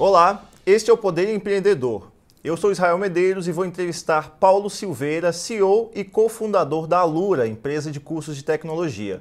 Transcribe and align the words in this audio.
Olá, 0.00 0.44
este 0.64 0.90
é 0.90 0.92
o 0.92 0.96
Poder 0.96 1.28
Empreendedor. 1.28 2.12
Eu 2.44 2.56
sou 2.56 2.70
Israel 2.70 2.96
Medeiros 2.98 3.48
e 3.48 3.52
vou 3.52 3.64
entrevistar 3.64 4.36
Paulo 4.38 4.70
Silveira, 4.70 5.32
CEO 5.32 5.90
e 5.92 6.04
cofundador 6.04 6.86
da 6.86 7.00
Alura, 7.00 7.48
empresa 7.48 7.90
de 7.90 7.98
cursos 7.98 8.36
de 8.36 8.44
tecnologia. 8.44 9.20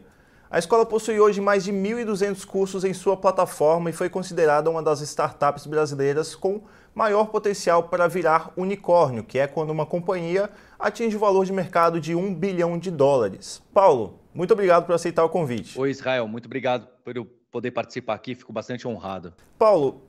A 0.52 0.60
escola 0.60 0.86
possui 0.86 1.20
hoje 1.20 1.42
mais 1.42 1.64
de 1.64 1.74
1.200 1.74 2.46
cursos 2.46 2.84
em 2.84 2.94
sua 2.94 3.18
plataforma 3.18 3.90
e 3.90 3.94
foi 3.94 4.08
considerada 4.08 4.70
uma 4.70 4.84
das 4.84 5.02
startups 5.02 5.66
brasileiras 5.66 6.36
com 6.36 6.62
maior 6.94 7.30
potencial 7.30 7.82
para 7.90 8.08
virar 8.08 8.54
unicórnio, 8.56 9.24
que 9.24 9.40
é 9.40 9.48
quando 9.48 9.72
uma 9.72 9.86
companhia 9.86 10.48
atinge 10.78 11.16
o 11.16 11.20
valor 11.20 11.44
de 11.44 11.54
mercado 11.54 12.00
de 12.00 12.14
1 12.14 12.36
bilhão 12.36 12.78
de 12.78 12.92
dólares. 12.92 13.64
Paulo, 13.74 14.20
muito 14.32 14.54
obrigado 14.54 14.86
por 14.86 14.94
aceitar 14.94 15.26
o 15.26 15.30
convite. 15.30 15.80
Oi, 15.80 15.90
Israel, 15.90 16.28
muito 16.28 16.46
obrigado 16.46 16.88
por 17.04 17.18
eu 17.18 17.26
poder 17.52 17.72
participar 17.72 18.14
aqui, 18.14 18.36
fico 18.36 18.54
bastante 18.54 18.88
honrado. 18.88 19.34
Paulo, 19.58 20.04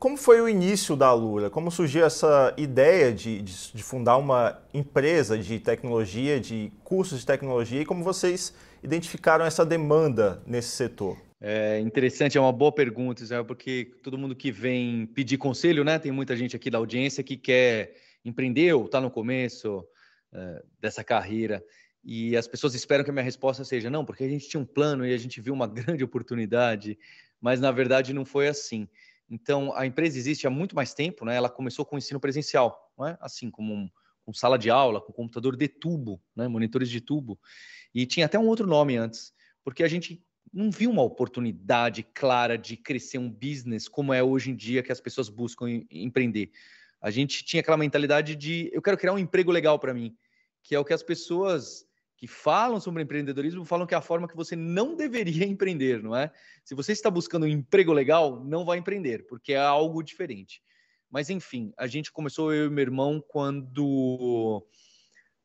como 0.00 0.16
foi 0.16 0.40
o 0.40 0.48
início 0.48 0.96
da 0.96 1.08
Alura? 1.08 1.50
Como 1.50 1.70
surgiu 1.70 2.06
essa 2.06 2.54
ideia 2.56 3.12
de, 3.12 3.42
de, 3.42 3.72
de, 3.74 3.82
fundar 3.82 4.16
uma 4.16 4.58
empresa 4.72 5.36
de 5.36 5.60
tecnologia, 5.60 6.40
de 6.40 6.72
cursos 6.82 7.20
de 7.20 7.26
tecnologia, 7.26 7.82
e 7.82 7.84
como 7.84 8.02
vocês 8.02 8.54
identificaram 8.82 9.44
essa 9.44 9.64
demanda 9.64 10.42
nesse 10.46 10.70
setor? 10.70 11.18
É 11.38 11.78
interessante, 11.80 12.38
é 12.38 12.40
uma 12.40 12.52
boa 12.52 12.72
pergunta, 12.72 13.22
Israel, 13.22 13.44
porque 13.44 13.92
todo 14.02 14.16
mundo 14.16 14.34
que 14.34 14.50
vem 14.50 15.04
pedir 15.04 15.36
conselho, 15.36 15.84
né? 15.84 15.98
Tem 15.98 16.10
muita 16.10 16.34
gente 16.34 16.56
aqui 16.56 16.70
da 16.70 16.78
audiência 16.78 17.22
que 17.22 17.36
quer 17.36 17.94
empreender 18.24 18.72
ou 18.72 18.86
está 18.86 19.02
no 19.02 19.10
começo 19.10 19.84
é, 20.32 20.62
dessa 20.80 21.04
carreira. 21.04 21.62
E 22.02 22.34
as 22.38 22.48
pessoas 22.48 22.74
esperam 22.74 23.04
que 23.04 23.10
a 23.10 23.12
minha 23.12 23.24
resposta 23.24 23.64
seja 23.64 23.90
não, 23.90 24.06
porque 24.06 24.24
a 24.24 24.28
gente 24.28 24.48
tinha 24.48 24.62
um 24.62 24.66
plano 24.66 25.06
e 25.06 25.12
a 25.12 25.18
gente 25.18 25.42
viu 25.42 25.52
uma 25.52 25.66
grande 25.68 26.02
oportunidade, 26.02 26.98
mas 27.38 27.60
na 27.60 27.70
verdade 27.70 28.14
não 28.14 28.24
foi 28.24 28.48
assim. 28.48 28.88
Então, 29.30 29.72
a 29.76 29.86
empresa 29.86 30.18
existe 30.18 30.46
há 30.46 30.50
muito 30.50 30.74
mais 30.74 30.92
tempo, 30.92 31.24
né? 31.24 31.36
Ela 31.36 31.48
começou 31.48 31.84
com 31.84 31.94
o 31.94 31.98
ensino 31.98 32.18
presencial, 32.18 32.92
não 32.98 33.06
é? 33.06 33.16
Assim 33.20 33.48
como 33.48 33.72
um, 33.72 33.88
com 34.24 34.32
sala 34.32 34.58
de 34.58 34.68
aula, 34.68 35.00
com 35.00 35.12
computador 35.12 35.56
de 35.56 35.68
tubo, 35.68 36.20
né? 36.34 36.48
Monitores 36.48 36.90
de 36.90 37.00
tubo. 37.00 37.38
E 37.94 38.04
tinha 38.06 38.26
até 38.26 38.38
um 38.38 38.48
outro 38.48 38.66
nome 38.66 38.96
antes, 38.96 39.32
porque 39.62 39.84
a 39.84 39.88
gente 39.88 40.20
não 40.52 40.70
viu 40.70 40.90
uma 40.90 41.02
oportunidade 41.02 42.02
clara 42.02 42.58
de 42.58 42.76
crescer 42.76 43.18
um 43.18 43.30
business 43.30 43.88
como 43.88 44.12
é 44.12 44.20
hoje 44.22 44.50
em 44.50 44.56
dia 44.56 44.82
que 44.82 44.90
as 44.90 45.00
pessoas 45.00 45.28
buscam 45.28 45.66
empreender. 45.90 46.50
A 47.00 47.10
gente 47.10 47.44
tinha 47.44 47.60
aquela 47.60 47.76
mentalidade 47.76 48.34
de 48.34 48.68
eu 48.72 48.82
quero 48.82 48.96
criar 48.96 49.12
um 49.12 49.18
emprego 49.18 49.52
legal 49.52 49.78
para 49.78 49.94
mim, 49.94 50.16
que 50.62 50.74
é 50.74 50.78
o 50.78 50.84
que 50.84 50.92
as 50.92 51.02
pessoas 51.02 51.86
que 52.20 52.26
falam 52.26 52.78
sobre 52.78 53.02
empreendedorismo 53.02 53.64
falam 53.64 53.86
que 53.86 53.94
é 53.94 53.96
a 53.96 54.02
forma 54.02 54.28
que 54.28 54.36
você 54.36 54.54
não 54.54 54.94
deveria 54.94 55.46
empreender, 55.48 56.02
não 56.02 56.14
é? 56.14 56.30
Se 56.62 56.74
você 56.74 56.92
está 56.92 57.10
buscando 57.10 57.46
um 57.46 57.48
emprego 57.48 57.94
legal, 57.94 58.44
não 58.44 58.62
vai 58.62 58.76
empreender, 58.76 59.26
porque 59.26 59.54
é 59.54 59.58
algo 59.58 60.02
diferente. 60.02 60.62
Mas 61.10 61.30
enfim, 61.30 61.72
a 61.78 61.86
gente 61.86 62.12
começou 62.12 62.52
eu 62.52 62.66
e 62.66 62.70
meu 62.70 62.82
irmão 62.82 63.24
quando 63.26 64.62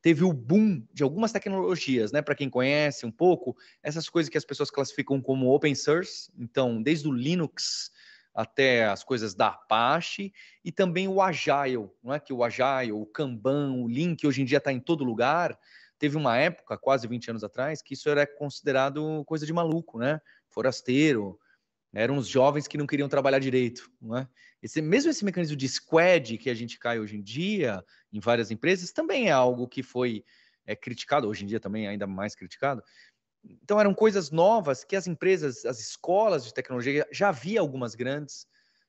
teve 0.02 0.26
o 0.26 0.34
boom 0.34 0.86
de 0.94 1.02
algumas 1.02 1.32
tecnologias, 1.32 2.12
né? 2.12 2.22
Para 2.22 2.36
quem 2.36 2.50
conhece 2.50 3.06
um 3.06 3.12
pouco, 3.12 3.56
essas 3.82 4.10
coisas 4.10 4.30
que 4.30 4.38
as 4.38 4.46
pessoas 4.46 4.70
classificam 4.70 5.22
como 5.22 5.56
open 5.56 5.74
source, 5.74 6.30
então, 6.38 6.84
desde 6.84 7.08
o 7.08 7.12
Linux 7.14 7.90
até 8.34 8.86
as 8.86 9.02
coisas 9.02 9.34
da 9.34 9.48
Apache 9.48 10.34
e 10.62 10.74
também 10.74 11.08
o 11.08 11.22
Agile, 11.22 11.90
não 12.04 12.14
é? 12.14 12.20
Que 12.20 12.34
o 12.34 12.44
Agile, 12.44 12.92
o 12.92 13.06
Kanban, 13.06 13.72
o 13.72 13.88
que 14.18 14.28
hoje 14.28 14.42
em 14.42 14.46
dia 14.46 14.58
está 14.58 14.74
em 14.74 14.80
todo 14.80 15.06
lugar, 15.06 15.58
Teve 16.06 16.18
uma 16.18 16.38
época, 16.38 16.78
quase 16.78 17.08
20 17.08 17.32
anos 17.32 17.44
atrás, 17.44 17.82
que 17.82 17.96
isso 17.96 18.08
era 18.08 18.28
considerado 18.28 19.26
coisa 19.26 19.44
de 19.44 19.52
maluco, 19.52 19.98
né? 19.98 20.22
Forasteiro, 20.50 21.40
eram 21.92 22.18
os 22.18 22.28
jovens 22.28 22.68
que 22.68 22.78
não 22.78 22.86
queriam 22.86 23.10
trabalhar 23.10 23.40
direito, 23.40 23.90
não 24.00 24.16
é? 24.16 24.30
Esse, 24.62 24.84
mesmo 24.84 25.10
esse 25.10 25.26
mecanismo 25.26 25.56
de 25.56 25.68
squad 25.68 26.38
que 26.38 26.48
a 26.52 26.54
gente 26.54 26.78
cai 26.78 27.00
hoje 27.00 27.18
em 27.18 27.24
dia 27.24 27.84
em 28.14 28.20
várias 28.20 28.52
empresas 28.52 28.92
também 28.92 29.30
é 29.30 29.32
algo 29.32 29.68
que 29.68 29.82
foi 29.82 30.24
é, 30.64 30.76
criticado, 30.76 31.28
hoje 31.28 31.44
em 31.44 31.48
dia 31.48 31.60
também 31.60 31.88
é 31.88 31.90
ainda 31.90 32.06
mais 32.06 32.36
criticado. 32.36 32.84
Então 33.44 33.80
eram 33.80 33.92
coisas 33.92 34.30
novas 34.30 34.84
que 34.84 34.96
as 34.96 35.08
empresas, 35.08 35.66
as 35.66 35.80
escolas 35.80 36.46
de 36.46 36.54
tecnologia, 36.54 37.08
já 37.12 37.30
havia 37.30 37.60
algumas 37.60 37.96
grandes, 37.96 38.46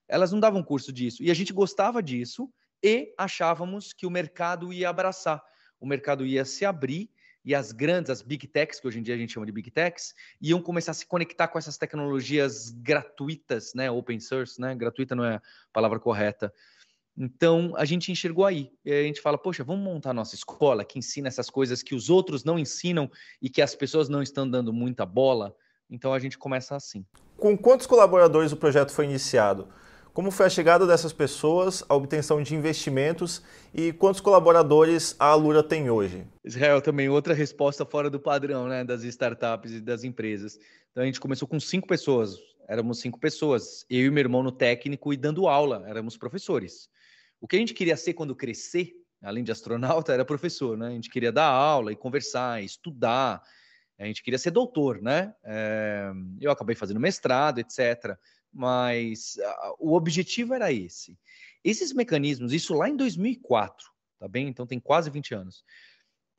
elas 0.06 0.30
não 0.32 0.38
davam 0.38 0.62
curso 0.62 0.92
disso. 0.92 1.22
E 1.22 1.30
a 1.30 1.34
gente 1.34 1.54
gostava 1.54 2.02
disso 2.02 2.46
e 2.84 3.14
achávamos 3.16 3.94
que 3.94 4.04
o 4.04 4.10
mercado 4.10 4.70
ia 4.70 4.90
abraçar 4.90 5.42
o 5.80 5.86
mercado 5.86 6.24
ia 6.24 6.44
se 6.44 6.64
abrir 6.64 7.10
e 7.44 7.54
as 7.54 7.70
grandes, 7.70 8.10
as 8.10 8.22
big 8.22 8.46
techs, 8.48 8.80
que 8.80 8.88
hoje 8.88 8.98
em 8.98 9.02
dia 9.02 9.14
a 9.14 9.18
gente 9.18 9.32
chama 9.32 9.46
de 9.46 9.52
big 9.52 9.70
techs, 9.70 10.14
iam 10.40 10.60
começar 10.60 10.90
a 10.90 10.94
se 10.94 11.06
conectar 11.06 11.46
com 11.46 11.56
essas 11.56 11.78
tecnologias 11.78 12.70
gratuitas, 12.70 13.72
né, 13.72 13.88
open 13.88 14.18
source, 14.18 14.60
né, 14.60 14.74
gratuita 14.74 15.14
não 15.14 15.24
é 15.24 15.36
a 15.36 15.42
palavra 15.72 16.00
correta. 16.00 16.52
Então 17.16 17.72
a 17.76 17.84
gente 17.84 18.10
enxergou 18.10 18.44
aí, 18.44 18.72
e 18.84 18.92
a 18.92 19.02
gente 19.04 19.20
fala, 19.20 19.38
poxa, 19.38 19.62
vamos 19.62 19.84
montar 19.84 20.10
a 20.10 20.14
nossa 20.14 20.34
escola 20.34 20.84
que 20.84 20.98
ensina 20.98 21.28
essas 21.28 21.48
coisas 21.48 21.84
que 21.84 21.94
os 21.94 22.10
outros 22.10 22.42
não 22.42 22.58
ensinam 22.58 23.08
e 23.40 23.48
que 23.48 23.62
as 23.62 23.76
pessoas 23.76 24.08
não 24.08 24.22
estão 24.22 24.48
dando 24.48 24.72
muita 24.72 25.06
bola. 25.06 25.54
Então 25.88 26.12
a 26.12 26.18
gente 26.18 26.36
começa 26.36 26.74
assim. 26.74 27.06
Com 27.36 27.56
quantos 27.56 27.86
colaboradores 27.86 28.50
o 28.50 28.56
projeto 28.56 28.90
foi 28.90 29.04
iniciado? 29.04 29.68
Como 30.16 30.30
foi 30.30 30.46
a 30.46 30.48
chegada 30.48 30.86
dessas 30.86 31.12
pessoas, 31.12 31.84
a 31.90 31.94
obtenção 31.94 32.42
de 32.42 32.54
investimentos 32.54 33.42
e 33.74 33.92
quantos 33.92 34.18
colaboradores 34.18 35.14
a 35.18 35.26
Alura 35.26 35.62
tem 35.62 35.90
hoje? 35.90 36.26
Israel, 36.42 36.80
também 36.80 37.06
outra 37.10 37.34
resposta 37.34 37.84
fora 37.84 38.08
do 38.08 38.18
padrão 38.18 38.66
né, 38.66 38.82
das 38.82 39.04
startups 39.04 39.72
e 39.72 39.80
das 39.82 40.04
empresas. 40.04 40.58
Então 40.90 41.02
a 41.02 41.06
gente 41.06 41.20
começou 41.20 41.46
com 41.46 41.60
cinco 41.60 41.86
pessoas, 41.86 42.38
éramos 42.66 42.98
cinco 42.98 43.20
pessoas, 43.20 43.84
eu 43.90 44.06
e 44.06 44.10
meu 44.10 44.22
irmão 44.22 44.42
no 44.42 44.50
técnico 44.50 45.12
e 45.12 45.18
dando 45.18 45.46
aula, 45.48 45.84
éramos 45.86 46.16
professores. 46.16 46.88
O 47.38 47.46
que 47.46 47.56
a 47.56 47.58
gente 47.58 47.74
queria 47.74 47.94
ser 47.94 48.14
quando 48.14 48.34
crescer, 48.34 48.94
além 49.22 49.44
de 49.44 49.52
astronauta, 49.52 50.14
era 50.14 50.24
professor, 50.24 50.78
né? 50.78 50.86
A 50.86 50.92
gente 50.92 51.10
queria 51.10 51.30
dar 51.30 51.44
aula 51.44 51.92
e 51.92 51.94
conversar, 51.94 52.64
estudar, 52.64 53.42
a 53.98 54.06
gente 54.06 54.22
queria 54.22 54.38
ser 54.38 54.50
doutor, 54.50 55.02
né? 55.02 55.34
É... 55.44 56.10
eu 56.40 56.50
acabei 56.50 56.74
fazendo 56.74 57.00
mestrado, 57.00 57.58
etc 57.58 58.16
mas 58.56 59.36
o 59.78 59.94
objetivo 59.94 60.54
era 60.54 60.72
esse. 60.72 61.18
Esses 61.62 61.92
mecanismos, 61.92 62.54
isso 62.54 62.74
lá 62.74 62.88
em 62.88 62.96
2004, 62.96 63.86
tá 64.18 64.26
bem? 64.26 64.48
Então 64.48 64.66
tem 64.66 64.80
quase 64.80 65.10
20 65.10 65.34
anos. 65.34 65.62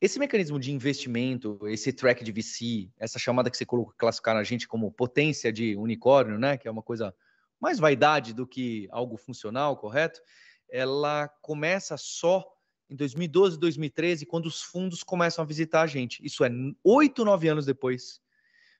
Esse 0.00 0.18
mecanismo 0.18 0.58
de 0.58 0.72
investimento, 0.72 1.58
esse 1.68 1.92
track 1.92 2.24
de 2.24 2.32
VC, 2.32 2.90
essa 2.98 3.18
chamada 3.18 3.50
que 3.50 3.56
você 3.56 3.64
colocou, 3.64 3.94
classificar 3.96 4.36
a 4.36 4.42
gente 4.42 4.66
como 4.66 4.92
potência 4.92 5.52
de 5.52 5.76
unicórnio, 5.76 6.38
né? 6.38 6.56
Que 6.56 6.66
é 6.66 6.70
uma 6.70 6.82
coisa 6.82 7.14
mais 7.60 7.78
vaidade 7.78 8.32
do 8.32 8.46
que 8.46 8.88
algo 8.90 9.16
funcional, 9.16 9.76
correto? 9.76 10.20
Ela 10.68 11.28
começa 11.40 11.96
só 11.96 12.44
em 12.90 12.96
2012, 12.96 13.58
2013, 13.58 14.26
quando 14.26 14.46
os 14.46 14.62
fundos 14.62 15.02
começam 15.04 15.44
a 15.44 15.46
visitar 15.46 15.82
a 15.82 15.86
gente. 15.86 16.24
Isso 16.24 16.44
é 16.44 16.50
oito, 16.82 17.24
nove 17.24 17.48
anos 17.48 17.66
depois 17.66 18.20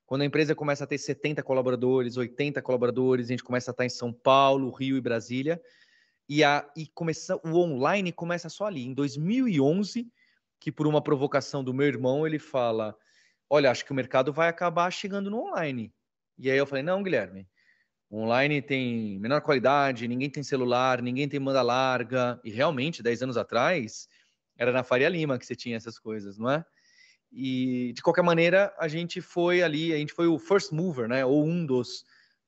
quando 0.08 0.22
a 0.22 0.24
empresa 0.24 0.54
começa 0.54 0.84
a 0.84 0.86
ter 0.86 0.96
70 0.96 1.42
colaboradores, 1.42 2.16
80 2.16 2.62
colaboradores, 2.62 3.26
a 3.26 3.28
gente 3.28 3.44
começa 3.44 3.70
a 3.70 3.72
estar 3.72 3.84
em 3.84 3.91
São 3.91 4.10
Paulo, 4.10 4.70
Rio 4.70 4.96
e 4.96 5.02
Brasília, 5.02 5.60
e, 6.26 6.42
a, 6.42 6.66
e 6.74 6.86
começa, 6.86 7.36
o 7.44 7.58
online 7.58 8.10
começa 8.10 8.48
só 8.48 8.64
ali. 8.64 8.86
Em 8.86 8.94
2011, 8.94 10.10
que 10.58 10.72
por 10.72 10.86
uma 10.86 11.02
provocação 11.02 11.62
do 11.62 11.74
meu 11.74 11.86
irmão, 11.86 12.26
ele 12.26 12.38
fala: 12.38 12.96
Olha, 13.50 13.70
acho 13.70 13.84
que 13.84 13.92
o 13.92 13.94
mercado 13.94 14.32
vai 14.32 14.48
acabar 14.48 14.91
chegando 14.91 15.30
no 15.30 15.42
online. 15.46 15.92
E 16.38 16.50
aí 16.50 16.56
eu 16.56 16.66
falei: 16.66 16.82
Não, 16.82 17.02
Guilherme, 17.02 17.46
online 18.10 18.62
tem 18.62 19.19
menor 19.19 19.42
qualidade, 19.42 20.08
ninguém 20.08 20.30
tem 20.30 20.42
celular, 20.42 21.02
ninguém 21.02 21.28
tem 21.28 21.38
banda 21.38 21.60
larga. 21.60 22.40
E 22.42 22.50
realmente, 22.50 23.02
10 23.02 23.25
anos 23.25 23.36
atrás, 23.36 24.08
era 24.56 24.72
na 24.72 24.82
Faria 24.82 25.10
Lima 25.10 25.38
que 25.38 25.44
você 25.44 25.54
tinha 25.54 25.76
essas 25.76 25.98
coisas, 25.98 26.38
não 26.38 26.50
é? 26.50 26.64
E 27.30 27.92
de 27.94 28.02
qualquer 28.02 28.22
maneira, 28.22 28.74
a 28.78 28.88
gente 28.88 29.20
foi 29.20 29.62
ali, 29.62 29.92
a 29.92 29.96
gente 29.96 30.12
foi 30.12 30.26
o 30.26 30.38
first 30.38 30.72
mover, 30.72 31.08
né? 31.08 31.24
Ou 31.24 31.44
um 31.44 31.64
dos. 31.64 32.04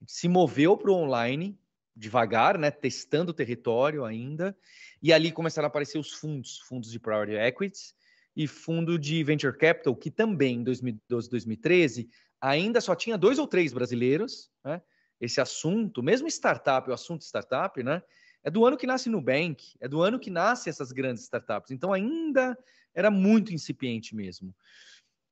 Se 0.06 0.28
moveu 0.28 0.76
para 0.76 0.90
o 0.90 0.94
online 0.94 1.58
devagar, 1.94 2.56
né? 2.58 2.70
Testando 2.70 3.30
o 3.30 3.34
território 3.34 4.04
ainda. 4.04 4.56
E 5.02 5.12
ali 5.12 5.30
começaram 5.30 5.66
a 5.66 5.68
aparecer 5.68 5.98
os 5.98 6.12
fundos, 6.12 6.58
fundos 6.60 6.90
de 6.90 6.98
priority 6.98 7.36
equities 7.36 7.94
e 8.34 8.46
fundo 8.46 8.98
de 8.98 9.22
venture 9.22 9.56
capital, 9.56 9.94
que 9.94 10.10
também 10.10 10.56
em 10.56 10.62
2012, 10.62 11.28
2013 11.28 12.08
ainda 12.40 12.80
só 12.80 12.94
tinha 12.94 13.18
dois 13.18 13.38
ou 13.38 13.46
três 13.46 13.72
brasileiros, 13.72 14.50
né? 14.64 14.80
Esse 15.20 15.40
assunto, 15.40 16.02
mesmo 16.02 16.26
startup, 16.28 16.88
o 16.88 16.94
assunto 16.94 17.22
startup, 17.22 17.82
né? 17.82 18.02
É 18.42 18.50
do 18.50 18.64
ano 18.64 18.78
que 18.78 18.86
nasce 18.86 19.10
Nubank, 19.10 19.74
é 19.78 19.86
do 19.86 20.00
ano 20.00 20.18
que 20.18 20.30
nasce 20.30 20.70
essas 20.70 20.92
grandes 20.92 21.24
startups. 21.24 21.70
Então 21.70 21.92
ainda 21.92 22.56
era 22.94 23.10
muito 23.10 23.52
incipiente 23.52 24.14
mesmo. 24.14 24.54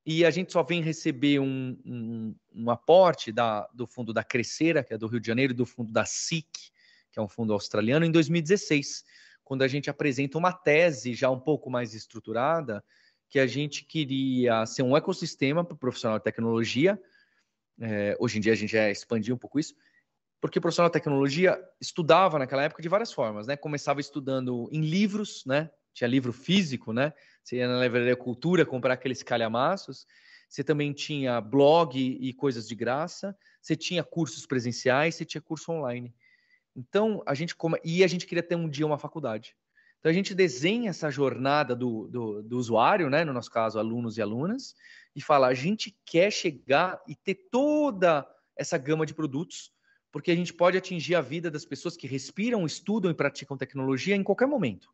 E 0.07 0.25
a 0.25 0.31
gente 0.31 0.53
só 0.53 0.63
vem 0.63 0.81
receber 0.81 1.39
um, 1.39 1.79
um, 1.85 2.35
um 2.55 2.71
aporte 2.71 3.31
da, 3.31 3.69
do 3.75 3.87
fundo 3.87 4.13
da 4.13 4.25
Crescera, 4.25 4.83
que 4.83 4.95
é 4.95 4.99
do 4.99 5.07
Rio 5.07 5.21
de 5.21 5.27
Janeiro, 5.27 5.53
e 5.53 5.57
do 5.57 5.67
fundo 5.67 5.93
da 5.93 6.05
SIC, 6.05 6.49
que 7.11 7.19
é 7.19 7.23
um 7.23 7.29
fundo 7.29 7.53
australiano, 7.53 8.07
em 8.07 8.11
2016, 8.11 9.05
quando 9.45 9.63
a 9.63 9.69
gente 9.69 9.91
apresenta 9.91 10.39
uma 10.39 10.53
tese 10.53 11.15
já 11.15 11.31
um 11.31 11.39
pouco 11.41 11.71
mais 11.71 11.95
estruturada, 11.95 12.83
que 13.29 13.39
a 13.39 13.47
gente 13.47 13.85
queria 13.85 14.65
ser 14.65 14.83
um 14.83 14.97
ecossistema 14.97 15.65
para 15.65 15.75
o 15.75 15.79
profissional 15.79 16.19
de 16.19 16.25
tecnologia. 16.25 17.01
É, 17.81 18.17
hoje 18.19 18.39
em 18.39 18.41
dia 18.41 18.53
a 18.53 18.57
gente 18.57 18.73
já 18.73 18.91
expandiu 18.91 19.35
um 19.35 19.39
pouco 19.39 19.59
isso, 19.59 19.75
porque 20.41 20.59
o 20.59 20.63
profissional 20.63 20.89
de 20.89 20.95
tecnologia 20.95 21.59
estudava 21.81 22.39
naquela 22.39 22.63
época 22.63 22.83
de 22.83 22.89
várias 22.89 23.13
formas, 23.13 23.47
né? 23.47 23.57
Começava 23.57 24.01
estudando 24.01 24.69
em 24.73 24.81
livros, 24.81 25.45
né? 25.45 25.71
Tinha 25.93 26.09
livro 26.09 26.33
físico, 26.33 26.93
né? 26.93 27.13
Você 27.49 27.57
ia 27.57 27.67
na 27.67 27.81
livraria 27.83 28.15
Cultura 28.15 28.67
comprar 28.67 28.93
aqueles 28.93 29.23
calhamaços. 29.23 30.07
Você 30.51 30.63
também 30.63 30.93
tinha 30.93 31.41
blog 31.41 31.99
e 31.99 32.31
coisas 32.35 32.69
de 32.69 32.75
graça. 32.75 33.35
Você 33.63 33.75
tinha 33.75 34.05
cursos 34.05 34.45
presenciais, 34.45 35.15
você 35.15 35.25
tinha 35.25 35.41
curso 35.41 35.73
online. 35.73 36.15
Então, 36.77 37.23
a 37.25 37.33
gente 37.33 37.57
come... 37.57 37.81
e 37.83 38.05
a 38.05 38.07
gente 38.07 38.27
queria 38.27 38.43
ter 38.43 38.55
um 38.55 38.69
dia 38.69 38.85
uma 38.85 38.99
faculdade. 38.99 39.57
Então, 39.99 40.11
a 40.11 40.13
gente 40.13 40.35
desenha 40.35 40.91
essa 40.91 41.11
jornada 41.11 41.75
do, 41.75 42.07
do, 42.09 42.43
do 42.43 42.59
usuário, 42.59 43.09
né? 43.09 43.25
No 43.25 43.33
nosso 43.33 43.51
caso, 43.51 43.79
alunos 43.79 44.19
e 44.19 44.23
alunas, 44.23 44.75
e 45.17 45.23
fala: 45.23 45.47
a 45.47 45.55
gente 45.55 45.97
quer 46.05 46.31
chegar 46.31 47.01
e 47.09 47.17
ter 47.17 47.49
toda 47.51 48.29
essa 48.55 48.77
gama 48.77 49.07
de 49.07 49.15
produtos 49.15 49.73
porque 50.11 50.31
a 50.31 50.37
gente 50.37 50.53
pode 50.53 50.77
atingir 50.77 51.15
a 51.15 51.21
vida 51.21 51.51
das 51.51 51.65
pessoas 51.65 51.97
que 51.97 52.07
respiram, 52.07 52.65
estudam 52.65 53.11
e 53.11 53.15
praticam 53.15 53.59
tecnologia 53.59 54.17
em 54.17 54.23
qualquer 54.23 54.47
momento. 54.47 54.89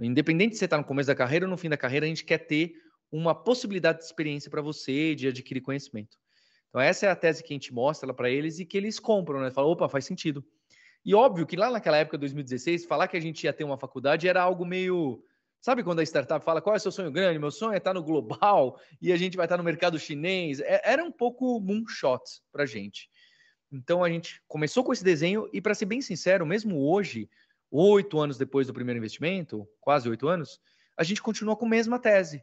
Independente 0.00 0.52
de 0.52 0.58
você 0.58 0.64
estar 0.64 0.78
no 0.78 0.84
começo 0.84 1.06
da 1.06 1.14
carreira 1.14 1.44
ou 1.44 1.50
no 1.50 1.56
fim 1.56 1.68
da 1.68 1.76
carreira, 1.76 2.06
a 2.06 2.08
gente 2.08 2.24
quer 2.24 2.38
ter 2.38 2.74
uma 3.12 3.34
possibilidade 3.34 3.98
de 3.98 4.04
experiência 4.04 4.50
para 4.50 4.62
você, 4.62 5.14
de 5.14 5.28
adquirir 5.28 5.60
conhecimento. 5.60 6.16
Então, 6.68 6.80
essa 6.80 7.06
é 7.06 7.10
a 7.10 7.16
tese 7.16 7.42
que 7.42 7.52
a 7.52 7.56
gente 7.56 7.74
mostra 7.74 8.14
para 8.14 8.30
eles 8.30 8.60
e 8.60 8.64
que 8.64 8.76
eles 8.76 9.00
compram, 9.00 9.40
né? 9.40 9.50
Falam, 9.50 9.70
opa, 9.70 9.88
faz 9.88 10.04
sentido. 10.04 10.44
E 11.04 11.14
óbvio 11.14 11.46
que 11.46 11.56
lá 11.56 11.70
naquela 11.70 11.96
época, 11.96 12.16
2016, 12.16 12.84
falar 12.84 13.08
que 13.08 13.16
a 13.16 13.20
gente 13.20 13.44
ia 13.44 13.52
ter 13.52 13.64
uma 13.64 13.76
faculdade 13.76 14.28
era 14.28 14.40
algo 14.40 14.64
meio. 14.64 15.22
Sabe 15.60 15.82
quando 15.82 15.98
a 15.98 16.02
startup 16.02 16.42
fala 16.44 16.62
qual 16.62 16.74
é 16.74 16.78
o 16.78 16.80
seu 16.80 16.92
sonho 16.92 17.10
grande? 17.10 17.38
Meu 17.38 17.50
sonho 17.50 17.74
é 17.74 17.78
estar 17.78 17.92
no 17.92 18.02
global 18.02 18.80
e 19.00 19.12
a 19.12 19.16
gente 19.16 19.36
vai 19.36 19.46
estar 19.46 19.56
no 19.56 19.64
mercado 19.64 19.98
chinês. 19.98 20.60
É, 20.60 20.80
era 20.84 21.04
um 21.04 21.10
pouco 21.10 21.60
moonshot 21.60 22.22
para 22.52 22.64
gente. 22.64 23.10
Então 23.72 24.02
a 24.04 24.08
gente 24.08 24.42
começou 24.46 24.84
com 24.84 24.92
esse 24.92 25.04
desenho 25.04 25.48
e, 25.52 25.60
para 25.60 25.74
ser 25.74 25.86
bem 25.86 26.00
sincero, 26.00 26.46
mesmo 26.46 26.78
hoje, 26.88 27.28
oito 27.70 28.18
anos 28.18 28.36
depois 28.36 28.66
do 28.66 28.74
primeiro 28.74 28.98
investimento, 28.98 29.66
quase 29.80 30.08
oito 30.08 30.28
anos, 30.28 30.60
a 30.96 31.04
gente 31.04 31.22
continua 31.22 31.56
com 31.56 31.66
a 31.66 31.68
mesma 31.68 31.98
tese 31.98 32.42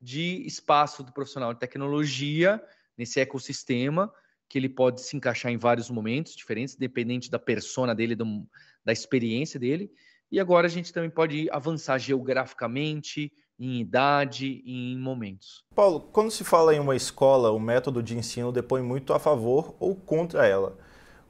de 0.00 0.46
espaço 0.46 1.02
do 1.02 1.12
profissional 1.12 1.52
de 1.52 1.60
tecnologia 1.60 2.62
nesse 2.96 3.20
ecossistema 3.20 4.12
que 4.48 4.58
ele 4.58 4.68
pode 4.68 5.02
se 5.02 5.16
encaixar 5.16 5.52
em 5.52 5.58
vários 5.58 5.90
momentos 5.90 6.34
diferentes, 6.34 6.74
dependente 6.74 7.30
da 7.30 7.38
persona 7.38 7.94
dele, 7.94 8.14
do, 8.14 8.46
da 8.84 8.92
experiência 8.92 9.60
dele. 9.60 9.90
E 10.30 10.40
agora 10.40 10.66
a 10.66 10.70
gente 10.70 10.92
também 10.92 11.10
pode 11.10 11.48
avançar 11.50 11.98
geograficamente, 11.98 13.32
em 13.58 13.80
idade 13.80 14.62
e 14.64 14.92
em 14.92 14.98
momentos. 14.98 15.64
Paulo, 15.74 16.00
quando 16.00 16.30
se 16.30 16.44
fala 16.44 16.74
em 16.74 16.78
uma 16.78 16.94
escola, 16.94 17.50
o 17.50 17.58
método 17.58 18.02
de 18.02 18.16
ensino 18.16 18.52
depõe 18.52 18.82
muito 18.82 19.12
a 19.12 19.18
favor 19.18 19.74
ou 19.80 19.96
contra 19.96 20.46
ela. 20.46 20.78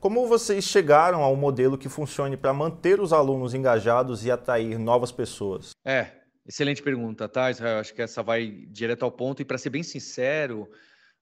Como 0.00 0.28
vocês 0.28 0.64
chegaram 0.64 1.22
ao 1.22 1.34
modelo 1.34 1.76
que 1.76 1.88
funcione 1.88 2.36
para 2.36 2.52
manter 2.52 3.00
os 3.00 3.12
alunos 3.12 3.52
engajados 3.52 4.24
e 4.24 4.30
atrair 4.30 4.78
novas 4.78 5.10
pessoas? 5.10 5.70
É, 5.84 6.22
excelente 6.46 6.80
pergunta, 6.80 7.28
tá, 7.28 7.50
Israel? 7.50 7.80
Acho 7.80 7.92
que 7.92 8.02
essa 8.02 8.22
vai 8.22 8.48
direto 8.70 9.04
ao 9.04 9.10
ponto. 9.10 9.42
E 9.42 9.44
para 9.44 9.58
ser 9.58 9.70
bem 9.70 9.82
sincero, 9.82 10.70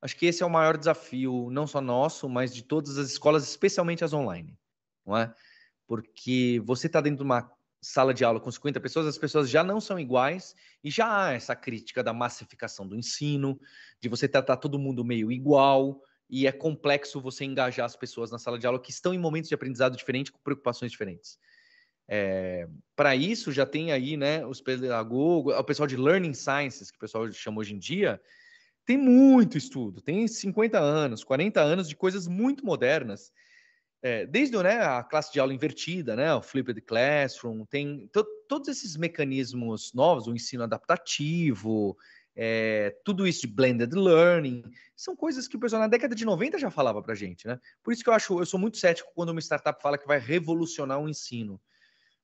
acho 0.02 0.14
que 0.14 0.26
esse 0.26 0.43
é 0.43 0.46
o 0.46 0.50
maior 0.50 0.76
desafio, 0.76 1.49
não 1.50 1.67
só 1.67 1.81
nosso, 1.81 2.28
mas 2.28 2.55
de 2.55 2.62
todas 2.62 2.99
as 2.99 3.08
escolas, 3.08 3.49
especialmente 3.49 4.05
as 4.05 4.12
online. 4.12 4.58
Não 5.06 5.17
é? 5.17 5.34
Porque 5.87 6.61
você 6.67 6.87
está 6.87 7.00
dentro 7.00 7.19
de 7.19 7.25
uma 7.25 7.50
sala 7.81 8.12
de 8.12 8.25
aula 8.25 8.40
com 8.40 8.50
50 8.50 8.79
pessoas, 8.79 9.06
as 9.06 9.17
pessoas 9.17 9.49
já 9.49 9.64
não 9.64 9.81
são 9.81 9.99
iguais 9.99 10.55
e 10.84 10.90
já 10.90 11.29
há 11.29 11.32
essa 11.32 11.56
crítica 11.56 12.02
da 12.02 12.12
massificação 12.12 12.87
do 12.87 12.94
ensino, 12.94 13.58
de 14.02 14.08
você 14.08 14.29
tratar 14.29 14.58
todo 14.58 14.79
mundo 14.79 15.02
meio 15.02 15.32
igual, 15.32 16.02
e 16.28 16.46
é 16.46 16.52
complexo 16.52 17.20
você 17.20 17.44
engajar 17.44 17.87
as 17.87 17.96
pessoas 17.96 18.31
na 18.31 18.38
sala 18.38 18.58
de 18.58 18.67
aula 18.67 18.81
que 18.81 18.90
estão 18.90 19.14
em 19.14 19.19
momentos 19.19 19.49
de 19.49 19.55
aprendizado 19.55 19.96
diferentes, 19.96 20.31
com 20.31 20.38
preocupações 20.38 20.90
diferentes. 20.90 21.38
É, 22.08 22.69
Para 22.94 23.17
isso, 23.17 23.52
já 23.52 23.67
tem 23.67 23.93
aí 23.93 24.17
né, 24.17 24.44
os 24.46 24.61
pedagogos, 24.61 25.55
o 25.55 25.64
pessoal 25.64 25.87
de 25.87 25.96
Learning 25.96 26.34
Sciences, 26.34 26.90
que 26.90 26.96
o 26.96 27.00
pessoal 27.00 27.31
chama 27.32 27.61
hoje 27.61 27.75
em 27.75 27.78
dia, 27.78 28.20
tem 28.84 28.96
muito 28.96 29.58
estudo, 29.58 30.00
tem 30.00 30.26
50 30.28 30.78
anos, 30.78 31.25
40 31.25 31.61
anos 31.61 31.88
de 31.88 31.96
coisas 31.96 32.26
muito 32.29 32.64
modernas 32.64 33.32
é, 34.02 34.25
desde 34.25 34.56
né, 34.62 34.81
a 34.82 35.02
classe 35.02 35.32
de 35.32 35.40
aula 35.40 35.52
invertida, 35.52 36.14
né, 36.14 36.32
o 36.34 36.43
flipped 36.43 36.81
classroom, 36.82 37.64
tem 37.64 38.08
to 38.12 38.25
todos 38.49 38.69
esses 38.69 38.96
mecanismos 38.96 39.93
novos, 39.93 40.29
o 40.29 40.34
ensino 40.34 40.62
adaptativo, 40.62 41.96
é, 42.37 42.94
tudo 43.03 43.27
isso 43.27 43.41
de 43.41 43.47
blended 43.47 43.94
learning, 43.94 44.62
são 44.94 45.17
coisas 45.17 45.49
que 45.49 45.56
o 45.56 45.61
pessoal 45.61 45.81
na 45.81 45.88
década 45.88 46.15
de 46.15 46.25
90 46.25 46.59
já 46.59 46.71
falava 46.71 47.03
para 47.03 47.15
gente, 47.15 47.47
né? 47.47 47.59
Por 47.83 47.93
isso 47.93 48.05
que 48.05 48.11
eu 48.11 48.15
acho, 48.15 48.38
eu 48.38 48.47
sou 48.47 48.61
muito 48.61 48.77
cético 48.77 49.11
quando 49.15 49.31
uma 49.31 49.41
startup 49.41 49.81
fala 49.83 49.97
que 49.97 50.06
vai 50.06 50.19
revolucionar 50.19 51.00
o 51.00 51.09
ensino. 51.09 51.59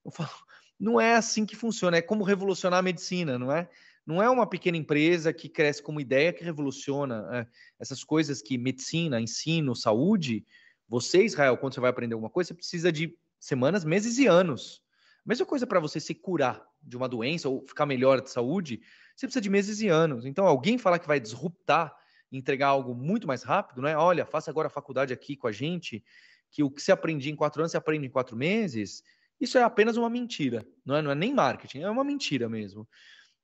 Eu 0.04 0.10
falo, 0.10 0.30
não 0.78 1.00
é 1.00 1.14
assim 1.14 1.46
que 1.46 1.56
funciona, 1.56 1.96
é 1.96 2.02
como 2.02 2.24
revolucionar 2.24 2.80
a 2.80 2.82
medicina, 2.82 3.38
não 3.38 3.50
é? 3.50 3.68
Não 4.04 4.22
é 4.22 4.28
uma 4.28 4.46
pequena 4.46 4.76
empresa 4.76 5.32
que 5.32 5.48
cresce 5.48 5.82
como 5.82 6.00
ideia 6.00 6.32
que 6.32 6.44
revoluciona 6.44 7.28
é, 7.32 7.46
essas 7.80 8.04
coisas 8.04 8.42
que 8.42 8.58
medicina, 8.58 9.20
ensino, 9.20 9.74
saúde, 9.74 10.44
você, 10.88 11.24
Israel, 11.24 11.56
quando 11.56 11.72
você 11.72 11.80
vai 11.80 11.88
aprender 11.88 12.14
alguma 12.14 12.28
coisa, 12.28 12.48
você 12.48 12.54
precisa 12.54 12.92
de 12.92 13.16
semanas, 13.40 13.84
meses 13.84 14.18
e 14.18 14.26
anos. 14.26 14.82
Mesma 15.24 15.46
coisa 15.46 15.66
para 15.66 15.80
você 15.80 15.98
se 15.98 16.14
curar 16.14 16.62
de 16.82 16.96
uma 16.96 17.08
doença 17.08 17.48
ou 17.48 17.64
ficar 17.66 17.86
melhor 17.86 18.20
de 18.20 18.30
saúde, 18.30 18.82
você 19.22 19.26
precisa 19.26 19.40
de 19.40 19.50
meses 19.50 19.80
e 19.80 19.88
anos. 19.88 20.26
Então, 20.26 20.46
alguém 20.46 20.76
falar 20.76 20.98
que 20.98 21.06
vai 21.06 21.20
disruptar 21.20 21.94
entregar 22.30 22.68
algo 22.68 22.94
muito 22.94 23.26
mais 23.26 23.42
rápido, 23.42 23.82
né? 23.82 23.96
Olha, 23.96 24.24
faça 24.24 24.50
agora 24.50 24.66
a 24.66 24.70
faculdade 24.70 25.12
aqui 25.12 25.36
com 25.36 25.46
a 25.46 25.52
gente, 25.52 26.02
que 26.50 26.62
o 26.62 26.70
que 26.70 26.80
você 26.80 26.90
aprende 26.90 27.30
em 27.30 27.36
quatro 27.36 27.60
anos, 27.60 27.72
você 27.72 27.76
aprende 27.76 28.06
em 28.06 28.10
quatro 28.10 28.36
meses. 28.36 29.02
Isso 29.40 29.58
é 29.58 29.62
apenas 29.62 29.96
uma 29.96 30.08
mentira, 30.08 30.66
não 30.84 30.96
é, 30.96 31.02
não 31.02 31.10
é 31.10 31.14
nem 31.14 31.34
marketing, 31.34 31.80
é 31.80 31.90
uma 31.90 32.04
mentira 32.04 32.48
mesmo. 32.48 32.88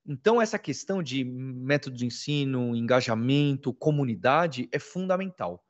Então, 0.06 0.40
essa 0.40 0.58
questão 0.58 1.02
de 1.02 1.22
método 1.22 1.96
de 1.96 2.06
ensino, 2.06 2.75
engajamento, 2.75 3.75
comunidade 3.75 4.69
é 4.72 4.78
fundamental. 4.78 5.62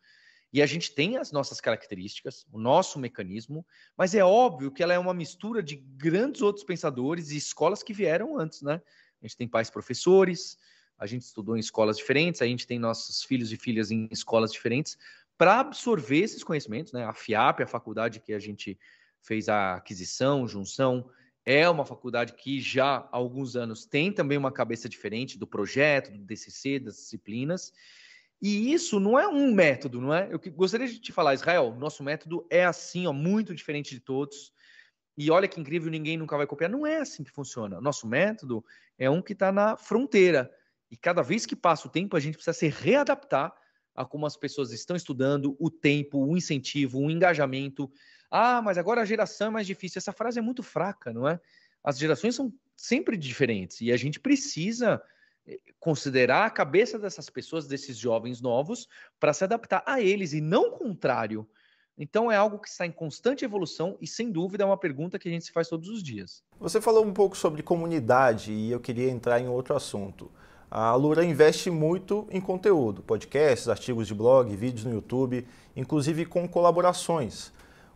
E 0.52 0.62
a 0.62 0.66
gente 0.66 0.94
tem 0.94 1.16
as 1.16 1.32
nossas 1.32 1.60
características, 1.60 2.46
o 2.50 2.58
nosso 2.58 2.98
mecanismo, 2.98 3.66
mas 3.96 4.14
é 4.14 4.24
óbvio 4.24 4.70
que 4.70 4.82
ela 4.82 4.94
é 4.94 4.98
uma 4.98 5.12
mistura 5.12 5.62
de 5.62 5.76
grandes 5.76 6.40
outros 6.40 6.64
pensadores 6.64 7.30
e 7.30 7.36
escolas 7.36 7.82
que 7.82 7.92
vieram 7.92 8.38
antes, 8.38 8.62
né? 8.62 8.80
A 9.22 9.26
gente 9.26 9.36
tem 9.36 9.48
pais 9.48 9.70
professores, 9.70 10.56
a 10.98 11.06
gente 11.06 11.22
estudou 11.22 11.56
em 11.56 11.60
escolas 11.60 11.96
diferentes, 11.96 12.42
a 12.42 12.46
gente 12.46 12.66
tem 12.66 12.78
nossos 12.78 13.22
filhos 13.22 13.52
e 13.52 13.56
filhas 13.56 13.90
em 13.90 14.08
escolas 14.10 14.52
diferentes 14.52 14.98
para 15.36 15.60
absorver 15.60 16.18
esses 16.18 16.42
conhecimentos, 16.42 16.92
né? 16.92 17.04
A 17.04 17.12
FIAP, 17.12 17.62
a 17.62 17.66
faculdade 17.66 18.20
que 18.20 18.32
a 18.32 18.38
gente 18.40 18.78
fez 19.20 19.48
a 19.48 19.74
aquisição, 19.74 20.48
junção, 20.48 21.08
é 21.44 21.68
uma 21.68 21.86
faculdade 21.86 22.34
que 22.34 22.60
já 22.60 22.96
há 22.96 23.08
alguns 23.12 23.56
anos 23.56 23.86
tem 23.86 24.12
também 24.12 24.36
uma 24.36 24.52
cabeça 24.52 24.88
diferente 24.88 25.38
do 25.38 25.46
projeto, 25.46 26.12
do 26.12 26.18
DCC, 26.18 26.78
das 26.78 26.96
disciplinas. 26.96 27.72
E 28.40 28.72
isso 28.72 29.00
não 29.00 29.18
é 29.18 29.26
um 29.26 29.52
método, 29.52 30.00
não 30.00 30.12
é? 30.12 30.28
Eu 30.30 30.40
gostaria 30.52 30.86
de 30.86 31.00
te 31.00 31.10
falar, 31.10 31.34
Israel, 31.34 31.74
nosso 31.74 32.02
método 32.02 32.46
é 32.50 32.64
assim, 32.64 33.06
ó, 33.06 33.12
muito 33.12 33.54
diferente 33.54 33.94
de 33.94 34.00
todos. 34.00 34.52
E 35.20 35.32
olha 35.32 35.48
que 35.48 35.60
incrível, 35.60 35.90
ninguém 35.90 36.16
nunca 36.16 36.36
vai 36.36 36.46
copiar. 36.46 36.70
Não 36.70 36.86
é 36.86 36.98
assim 36.98 37.24
que 37.24 37.32
funciona. 37.32 37.80
Nosso 37.80 38.06
método 38.06 38.64
é 38.96 39.10
um 39.10 39.20
que 39.20 39.32
está 39.32 39.50
na 39.50 39.76
fronteira. 39.76 40.48
E 40.88 40.96
cada 40.96 41.22
vez 41.22 41.44
que 41.44 41.56
passa 41.56 41.88
o 41.88 41.90
tempo, 41.90 42.16
a 42.16 42.20
gente 42.20 42.34
precisa 42.34 42.52
se 42.52 42.68
readaptar 42.68 43.52
a 43.96 44.04
como 44.04 44.26
as 44.26 44.36
pessoas 44.36 44.70
estão 44.70 44.94
estudando, 44.94 45.56
o 45.58 45.68
tempo, 45.68 46.24
o 46.24 46.36
incentivo, 46.36 47.00
o 47.00 47.10
engajamento. 47.10 47.90
Ah, 48.30 48.62
mas 48.62 48.78
agora 48.78 49.02
a 49.02 49.04
geração 49.04 49.48
é 49.48 49.50
mais 49.50 49.66
difícil. 49.66 49.98
Essa 49.98 50.12
frase 50.12 50.38
é 50.38 50.42
muito 50.42 50.62
fraca, 50.62 51.12
não 51.12 51.26
é? 51.26 51.40
As 51.82 51.98
gerações 51.98 52.36
são 52.36 52.54
sempre 52.76 53.16
diferentes 53.16 53.80
e 53.80 53.90
a 53.90 53.96
gente 53.96 54.20
precisa 54.20 55.02
considerar 55.80 56.46
a 56.46 56.50
cabeça 56.50 56.96
dessas 56.96 57.28
pessoas, 57.28 57.66
desses 57.66 57.96
jovens 57.96 58.40
novos, 58.40 58.86
para 59.18 59.32
se 59.32 59.42
adaptar 59.42 59.82
a 59.84 60.00
eles 60.00 60.32
e 60.32 60.40
não 60.40 60.68
o 60.68 60.78
contrário. 60.78 61.48
Então 61.98 62.30
é 62.30 62.36
algo 62.36 62.58
que 62.58 62.68
está 62.68 62.86
em 62.86 62.92
constante 62.92 63.44
evolução 63.44 63.96
e 64.00 64.06
sem 64.06 64.30
dúvida 64.30 64.62
é 64.62 64.66
uma 64.66 64.76
pergunta 64.76 65.18
que 65.18 65.28
a 65.28 65.32
gente 65.32 65.46
se 65.46 65.52
faz 65.52 65.68
todos 65.68 65.88
os 65.88 66.00
dias. 66.00 66.44
Você 66.60 66.80
falou 66.80 67.04
um 67.04 67.12
pouco 67.12 67.36
sobre 67.36 67.62
comunidade 67.62 68.52
e 68.52 68.70
eu 68.70 68.78
queria 68.78 69.10
entrar 69.10 69.40
em 69.40 69.48
outro 69.48 69.74
assunto. 69.74 70.30
A 70.70 70.94
Lura 70.94 71.24
investe 71.24 71.70
muito 71.70 72.28
em 72.30 72.40
conteúdo, 72.40 73.02
podcasts, 73.02 73.68
artigos 73.68 74.06
de 74.06 74.14
blog, 74.14 74.54
vídeos 74.54 74.84
no 74.84 74.92
YouTube, 74.92 75.46
inclusive 75.74 76.24
com 76.24 76.46
colaborações. 76.46 77.50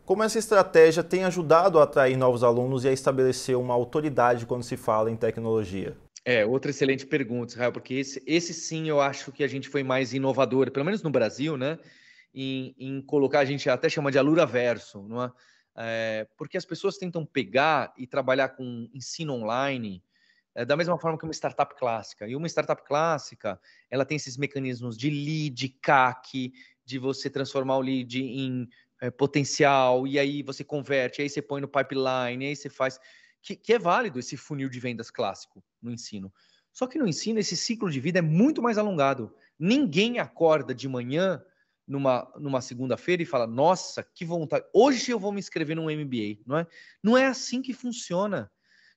Como 0.05 0.23
essa 0.23 0.39
estratégia 0.39 1.05
tem 1.05 1.23
ajudado 1.25 1.79
a 1.79 1.85
atrair 1.85 2.17
novos 2.17 2.43
alunos 2.43 2.85
e 2.85 2.89
a 2.89 2.93
estabelecer 2.93 3.57
uma 3.57 3.75
autoridade 3.75 4.47
quando 4.47 4.65
se 4.65 4.77
fala 4.77 5.11
em 5.11 5.17
tecnologia? 5.17 5.97
É, 6.25 6.45
outra 6.45 6.71
excelente 6.71 7.07
pergunta, 7.07 7.53
Israel, 7.53 7.73
porque 7.73 7.95
esse, 7.95 8.23
esse 8.27 8.55
sim 8.55 8.89
eu 8.89 9.01
acho 9.01 9.31
que 9.31 9.45
a 9.45 9.49
gente 9.49 9.69
foi 9.69 9.83
mais 9.83 10.13
inovador, 10.13 10.71
pelo 10.71 10.87
menos 10.87 11.03
no 11.03 11.11
Brasil, 11.11 11.57
né? 11.57 11.79
Em, 12.35 12.75
em 12.79 13.03
colocar, 13.03 13.41
a 13.41 13.45
gente 13.45 13.69
até 13.69 13.89
chama 13.89 14.11
de 14.11 14.19
alura 14.19 14.47
verso, 14.47 15.07
não 15.07 15.23
é? 15.23 15.33
é? 15.77 16.29
porque 16.37 16.57
as 16.57 16.65
pessoas 16.65 16.97
tentam 16.97 17.27
pegar 17.27 17.93
e 17.97 18.07
trabalhar 18.07 18.51
com 18.51 18.89
ensino 18.95 19.35
online 19.35 20.03
é, 20.55 20.65
da 20.65 20.77
mesma 20.77 20.99
forma 20.99 21.19
que 21.19 21.25
uma 21.25 21.33
startup 21.33 21.75
clássica. 21.77 22.29
E 22.29 22.37
uma 22.37 22.47
startup 22.47 22.83
clássica, 22.85 23.61
ela 23.91 24.05
tem 24.05 24.17
esses 24.17 24.37
mecanismos 24.37 24.97
de 24.97 25.09
lead, 25.11 25.69
CAC, 25.81 26.53
de 26.85 26.99
você 26.99 27.31
transformar 27.31 27.79
o 27.79 27.81
lead 27.81 28.23
em 28.23 28.69
é, 29.01 29.11
potencial, 29.11 30.07
e 30.07 30.19
aí 30.19 30.43
você 30.43 30.63
converte, 30.63 31.23
aí 31.23 31.29
você 31.29 31.41
põe 31.41 31.61
no 31.61 31.69
pipeline, 31.69 32.47
aí 32.47 32.57
você 32.57 32.69
faz. 32.69 32.99
Que, 33.41 33.57
que 33.57 33.73
é 33.73 33.79
válido 33.79 34.21
esse 34.21 34.37
funil 34.37 34.69
de 34.69 34.79
vendas 34.79 35.11
clássico 35.11 35.65
no 35.81 35.91
ensino. 35.91 36.33
Só 36.73 36.87
que 36.87 36.99
no 36.99 37.09
ensino, 37.09 37.41
esse 37.41 37.57
ciclo 37.57 37.91
de 37.91 37.99
vida 37.99 38.21
é 38.21 38.23
muito 38.23 38.63
mais 38.63 38.79
alongado. 38.79 39.35
Ninguém 39.59 40.19
acorda 40.19 40.73
de 40.75 40.89
manhã 40.89 41.43
numa, 41.93 42.33
numa 42.37 42.61
segunda-feira 42.61 43.23
e 43.23 43.27
fala: 43.27 43.47
Nossa, 43.47 44.03
que 44.03 44.25
vontade, 44.25 44.65
hoje 44.73 45.11
eu 45.11 45.19
vou 45.19 45.31
me 45.31 45.39
inscrever 45.39 45.77
num 45.77 45.91
MBA. 45.91 46.43
Não 46.47 46.59
é, 46.59 46.67
não 47.03 47.19
é 47.19 47.27
assim 47.27 47.61
que 47.61 47.75
funciona. 47.75 48.51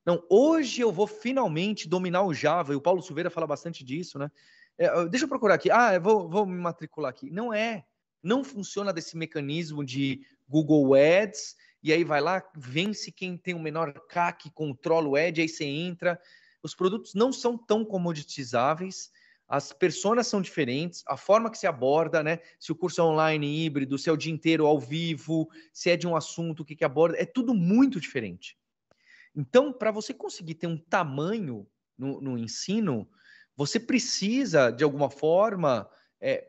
Não, 0.05 0.23
hoje 0.29 0.81
eu 0.81 0.91
vou 0.91 1.05
finalmente 1.05 1.89
dominar 1.89 2.23
o 2.23 2.33
Java, 2.33 2.73
e 2.73 2.75
o 2.75 2.81
Paulo 2.81 3.01
Silveira 3.01 3.29
fala 3.29 3.45
bastante 3.45 3.83
disso, 3.83 4.17
né? 4.17 4.31
É, 4.77 5.05
deixa 5.07 5.25
eu 5.25 5.29
procurar 5.29 5.55
aqui. 5.55 5.69
Ah, 5.69 5.93
eu 5.93 6.01
vou, 6.01 6.29
vou 6.29 6.45
me 6.45 6.57
matricular 6.57 7.09
aqui. 7.09 7.29
Não 7.29 7.53
é. 7.53 7.85
Não 8.23 8.43
funciona 8.43 8.93
desse 8.93 9.17
mecanismo 9.17 9.83
de 9.83 10.21
Google 10.47 10.93
Ads, 10.93 11.55
e 11.83 11.91
aí 11.91 12.03
vai 12.03 12.21
lá, 12.21 12.43
vence 12.55 13.11
quem 13.11 13.37
tem 13.37 13.53
o 13.53 13.59
menor 13.59 13.93
CAC, 14.07 14.49
controla 14.51 15.07
o 15.07 15.15
Ad, 15.15 15.41
aí 15.41 15.49
você 15.49 15.65
entra. 15.65 16.19
Os 16.63 16.73
produtos 16.73 17.13
não 17.13 17.31
são 17.31 17.57
tão 17.57 17.83
comoditizáveis 17.85 19.11
as 19.47 19.71
personas 19.71 20.27
são 20.27 20.41
diferentes, 20.41 21.03
a 21.07 21.15
forma 21.15 21.51
que 21.51 21.57
se 21.57 21.67
aborda, 21.67 22.23
né? 22.23 22.39
Se 22.59 22.71
o 22.71 22.75
curso 22.75 22.99
é 22.99 23.03
online, 23.03 23.65
híbrido, 23.65 23.97
se 23.97 24.09
é 24.09 24.11
o 24.11 24.17
dia 24.17 24.33
inteiro 24.33 24.65
ao 24.65 24.79
vivo, 24.79 25.49
se 25.71 25.89
é 25.89 25.97
de 25.97 26.07
um 26.07 26.15
assunto, 26.15 26.61
o 26.61 26.65
que, 26.65 26.75
que 26.75 26.85
aborda, 26.85 27.17
é 27.19 27.25
tudo 27.25 27.53
muito 27.53 27.99
diferente. 27.99 28.57
Então, 29.35 29.71
para 29.71 29.91
você 29.91 30.13
conseguir 30.13 30.55
ter 30.55 30.67
um 30.67 30.77
tamanho 30.77 31.67
no, 31.97 32.19
no, 32.21 32.37
ensino, 32.37 33.07
você 33.55 33.79
precisa, 33.79 34.71
de 34.71 34.83
alguma 34.83 35.09
forma, 35.09 35.87
é, 36.19 36.47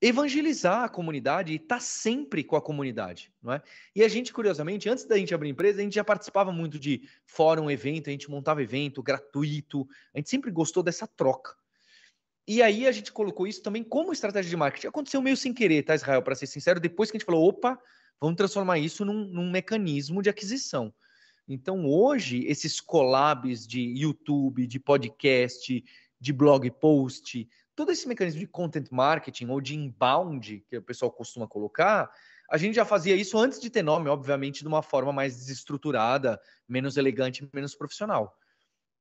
evangelizar 0.00 0.84
a 0.84 0.88
comunidade 0.88 1.52
e 1.52 1.56
estar 1.56 1.76
tá 1.76 1.80
sempre 1.80 2.42
com 2.42 2.56
a 2.56 2.62
comunidade, 2.62 3.32
não 3.42 3.52
é? 3.52 3.62
E 3.94 4.02
a 4.02 4.08
gente, 4.08 4.32
curiosamente, 4.32 4.88
antes 4.88 5.04
da 5.04 5.16
gente 5.16 5.34
abrir 5.34 5.50
empresa, 5.50 5.80
a 5.80 5.84
gente 5.84 5.94
já 5.94 6.04
participava 6.04 6.50
muito 6.50 6.78
de 6.78 7.08
fórum, 7.24 7.70
evento, 7.70 8.08
a 8.08 8.12
gente 8.12 8.30
montava 8.30 8.62
evento 8.62 9.02
gratuito, 9.02 9.86
a 10.14 10.18
gente 10.18 10.30
sempre 10.30 10.50
gostou 10.50 10.82
dessa 10.82 11.06
troca. 11.06 11.56
E 12.48 12.62
aí 12.62 12.86
a 12.86 12.92
gente 12.92 13.12
colocou 13.12 13.46
isso 13.46 13.62
também 13.62 13.84
como 13.84 14.10
estratégia 14.10 14.48
de 14.48 14.56
marketing. 14.56 14.86
Aconteceu 14.86 15.20
meio 15.20 15.36
sem 15.36 15.52
querer, 15.52 15.82
tá, 15.82 15.94
Israel? 15.94 16.22
Para 16.22 16.34
ser 16.34 16.46
sincero, 16.46 16.80
depois 16.80 17.10
que 17.10 17.18
a 17.18 17.20
gente 17.20 17.26
falou, 17.26 17.46
opa, 17.46 17.78
vamos 18.18 18.36
transformar 18.38 18.78
isso 18.78 19.04
num, 19.04 19.26
num 19.26 19.50
mecanismo 19.50 20.22
de 20.22 20.30
aquisição. 20.30 20.90
Então, 21.46 21.86
hoje, 21.86 22.46
esses 22.46 22.80
collabs 22.80 23.66
de 23.66 23.82
YouTube, 23.82 24.66
de 24.66 24.80
podcast, 24.80 25.84
de 26.18 26.32
blog 26.32 26.70
post, 26.70 27.46
todo 27.76 27.92
esse 27.92 28.08
mecanismo 28.08 28.40
de 28.40 28.46
content 28.46 28.86
marketing 28.90 29.48
ou 29.48 29.60
de 29.60 29.76
inbound, 29.76 30.64
que 30.70 30.78
o 30.78 30.82
pessoal 30.82 31.12
costuma 31.12 31.46
colocar, 31.46 32.10
a 32.50 32.56
gente 32.56 32.76
já 32.76 32.86
fazia 32.86 33.14
isso 33.14 33.36
antes 33.36 33.60
de 33.60 33.68
ter 33.68 33.82
nome, 33.82 34.08
obviamente, 34.08 34.62
de 34.62 34.68
uma 34.68 34.80
forma 34.80 35.12
mais 35.12 35.36
desestruturada, 35.36 36.40
menos 36.66 36.96
elegante, 36.96 37.46
menos 37.52 37.74
profissional 37.74 38.34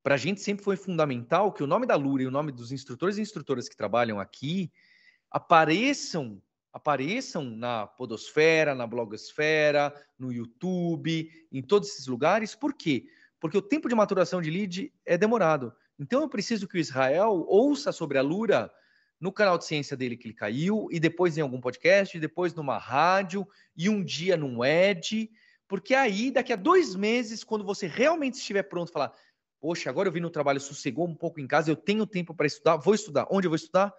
para 0.04 0.16
a 0.16 0.18
gente 0.18 0.42
sempre 0.42 0.64
foi 0.64 0.76
fundamental 0.76 1.52
que 1.52 1.64
o 1.64 1.68
nome 1.68 1.86
da 1.86 1.96
Lura 1.96 2.24
e 2.24 2.28
o 2.28 2.32
nome 2.32 2.52
dos 2.52 2.72
instrutores 2.72 3.18
e 3.18 3.22
instrutoras 3.22 3.68
que 3.68 3.76
trabalham 3.76 4.20
aqui 4.20 4.72
apareçam 5.30 6.42
apareçam 6.72 7.44
na 7.44 7.88
podosfera, 7.88 8.76
na 8.76 8.86
blogosfera, 8.86 9.92
no 10.18 10.32
YouTube, 10.32 11.32
em 11.52 11.62
todos 11.62 11.90
esses 11.90 12.06
lugares. 12.06 12.54
Por 12.54 12.72
quê? 12.72 13.08
Porque 13.40 13.58
o 13.58 13.62
tempo 13.62 13.90
de 13.90 13.96
maturação 13.96 14.42
de 14.42 14.52
lead 14.52 14.94
é 15.04 15.18
demorado. 15.18 15.74
Então 15.98 16.22
eu 16.22 16.30
preciso 16.30 16.68
que 16.68 16.78
o 16.78 16.80
Israel 16.80 17.46
ouça 17.48 17.92
sobre 17.92 18.20
a 18.20 18.22
Lura 18.22 18.72
no 19.20 19.32
canal 19.32 19.58
de 19.58 19.66
ciência 19.66 19.98
dele 19.98 20.16
que 20.16 20.28
ele 20.28 20.36
caiu, 20.36 20.88
e 20.92 21.00
depois 21.00 21.36
em 21.36 21.42
algum 21.42 21.60
podcast, 21.60 22.16
e 22.16 22.20
depois 22.20 22.54
numa 22.54 22.78
rádio, 22.78 23.48
e 23.76 23.90
um 23.90 24.04
dia 24.04 24.38
num 24.38 24.64
Ed, 24.64 25.32
porque 25.68 25.94
aí, 25.94 26.32
daqui 26.32 26.54
a 26.54 26.56
dois 26.56 26.96
meses, 26.96 27.44
quando 27.44 27.66
você 27.66 27.88
realmente 27.88 28.36
estiver 28.36 28.64
pronto, 28.64 28.92
falar, 28.92 29.12
Poxa, 29.60 29.90
agora 29.90 30.08
eu 30.08 30.14
vim 30.14 30.20
no 30.20 30.30
trabalho, 30.30 30.60
sossegou 30.60 31.08
um 31.08 31.16
pouco 31.16 31.40
em 31.40 31.48
casa, 31.48 31.72
eu 31.72 31.76
tenho 31.76 32.06
tempo 32.06 32.34
para 32.34 32.46
estudar, 32.46 32.78
vou 32.78 32.94
estudar. 32.94 33.28
Onde 33.32 33.48
eu 33.48 33.50
vou 33.50 33.56
estudar? 33.56 33.94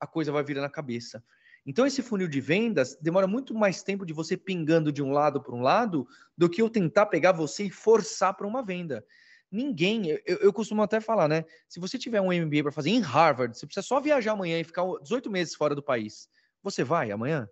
A 0.00 0.06
coisa 0.06 0.32
vai 0.32 0.42
virar 0.42 0.62
na 0.62 0.70
cabeça. 0.70 1.22
Então, 1.64 1.86
esse 1.86 2.02
funil 2.02 2.26
de 2.26 2.40
vendas 2.40 2.96
demora 3.00 3.26
muito 3.26 3.54
mais 3.54 3.82
tempo 3.82 4.04
de 4.04 4.12
você 4.12 4.36
pingando 4.36 4.90
de 4.90 5.02
um 5.02 5.12
lado 5.12 5.40
para 5.40 5.54
um 5.54 5.62
lado 5.62 6.06
do 6.36 6.48
que 6.48 6.60
eu 6.60 6.68
tentar 6.68 7.06
pegar 7.06 7.32
você 7.32 7.64
e 7.64 7.70
forçar 7.70 8.34
para 8.34 8.46
uma 8.46 8.62
venda. 8.62 9.04
Ninguém, 9.50 10.08
eu, 10.08 10.38
eu, 10.38 10.52
costumo 10.52 10.82
até 10.82 10.98
falar, 10.98 11.28
né? 11.28 11.44
Se 11.68 11.78
você 11.78 11.98
tiver 11.98 12.20
um 12.20 12.32
MBA 12.32 12.62
para 12.62 12.72
fazer 12.72 12.90
em 12.90 13.00
Harvard, 13.00 13.56
você 13.56 13.66
precisa 13.66 13.86
só 13.86 14.00
viajar 14.00 14.32
amanhã 14.32 14.58
e 14.58 14.64
ficar 14.64 14.82
18 15.02 15.30
meses 15.30 15.54
fora 15.54 15.74
do 15.74 15.82
país. 15.82 16.26
Você 16.62 16.82
vai 16.82 17.12
amanhã? 17.12 17.48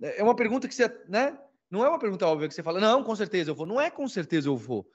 É 0.00 0.22
uma 0.22 0.34
pergunta 0.34 0.66
que 0.66 0.74
você, 0.74 0.88
né? 1.06 1.38
Não 1.70 1.84
é 1.84 1.88
uma 1.88 1.98
pergunta 1.98 2.26
óbvia 2.26 2.48
que 2.48 2.54
você 2.54 2.62
fala, 2.62 2.80
não, 2.80 3.04
com 3.04 3.14
certeza 3.14 3.50
eu 3.50 3.54
vou. 3.54 3.66
Não 3.66 3.80
é 3.80 3.90
com 3.90 4.08
certeza 4.08 4.48
eu 4.48 4.56
vou. 4.56 4.88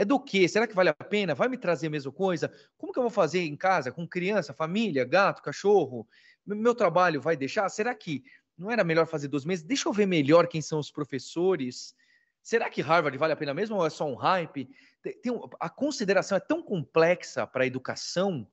É 0.00 0.04
do 0.06 0.18
que? 0.18 0.48
Será 0.48 0.66
que 0.66 0.74
vale 0.74 0.88
a 0.88 0.94
pena? 0.94 1.34
Vai 1.34 1.46
me 1.46 1.58
trazer 1.58 1.88
a 1.88 1.90
mesma 1.90 2.10
coisa? 2.10 2.50
Como 2.78 2.90
que 2.90 2.98
eu 2.98 3.02
vou 3.02 3.10
fazer 3.10 3.40
em 3.40 3.54
casa 3.54 3.92
com 3.92 4.08
criança, 4.08 4.54
família, 4.54 5.04
gato, 5.04 5.42
cachorro? 5.42 6.08
Meu 6.46 6.74
trabalho 6.74 7.20
vai 7.20 7.36
deixar? 7.36 7.68
Será 7.68 7.94
que 7.94 8.24
não 8.56 8.70
era 8.70 8.82
melhor 8.82 9.06
fazer 9.06 9.28
dois 9.28 9.44
meses? 9.44 9.62
Deixa 9.62 9.86
eu 9.86 9.92
ver 9.92 10.06
melhor 10.06 10.46
quem 10.46 10.62
são 10.62 10.78
os 10.78 10.90
professores. 10.90 11.94
Será 12.42 12.70
que 12.70 12.80
Harvard 12.80 13.18
vale 13.18 13.34
a 13.34 13.36
pena 13.36 13.52
mesmo 13.52 13.76
ou 13.76 13.86
é 13.86 13.90
só 13.90 14.10
um 14.10 14.14
hype? 14.14 14.70
Tem, 15.02 15.20
tem, 15.20 15.38
a 15.60 15.68
consideração 15.68 16.34
é 16.34 16.40
tão 16.40 16.62
complexa 16.62 17.46
para 17.46 17.64
a 17.64 17.66
educação 17.66 18.50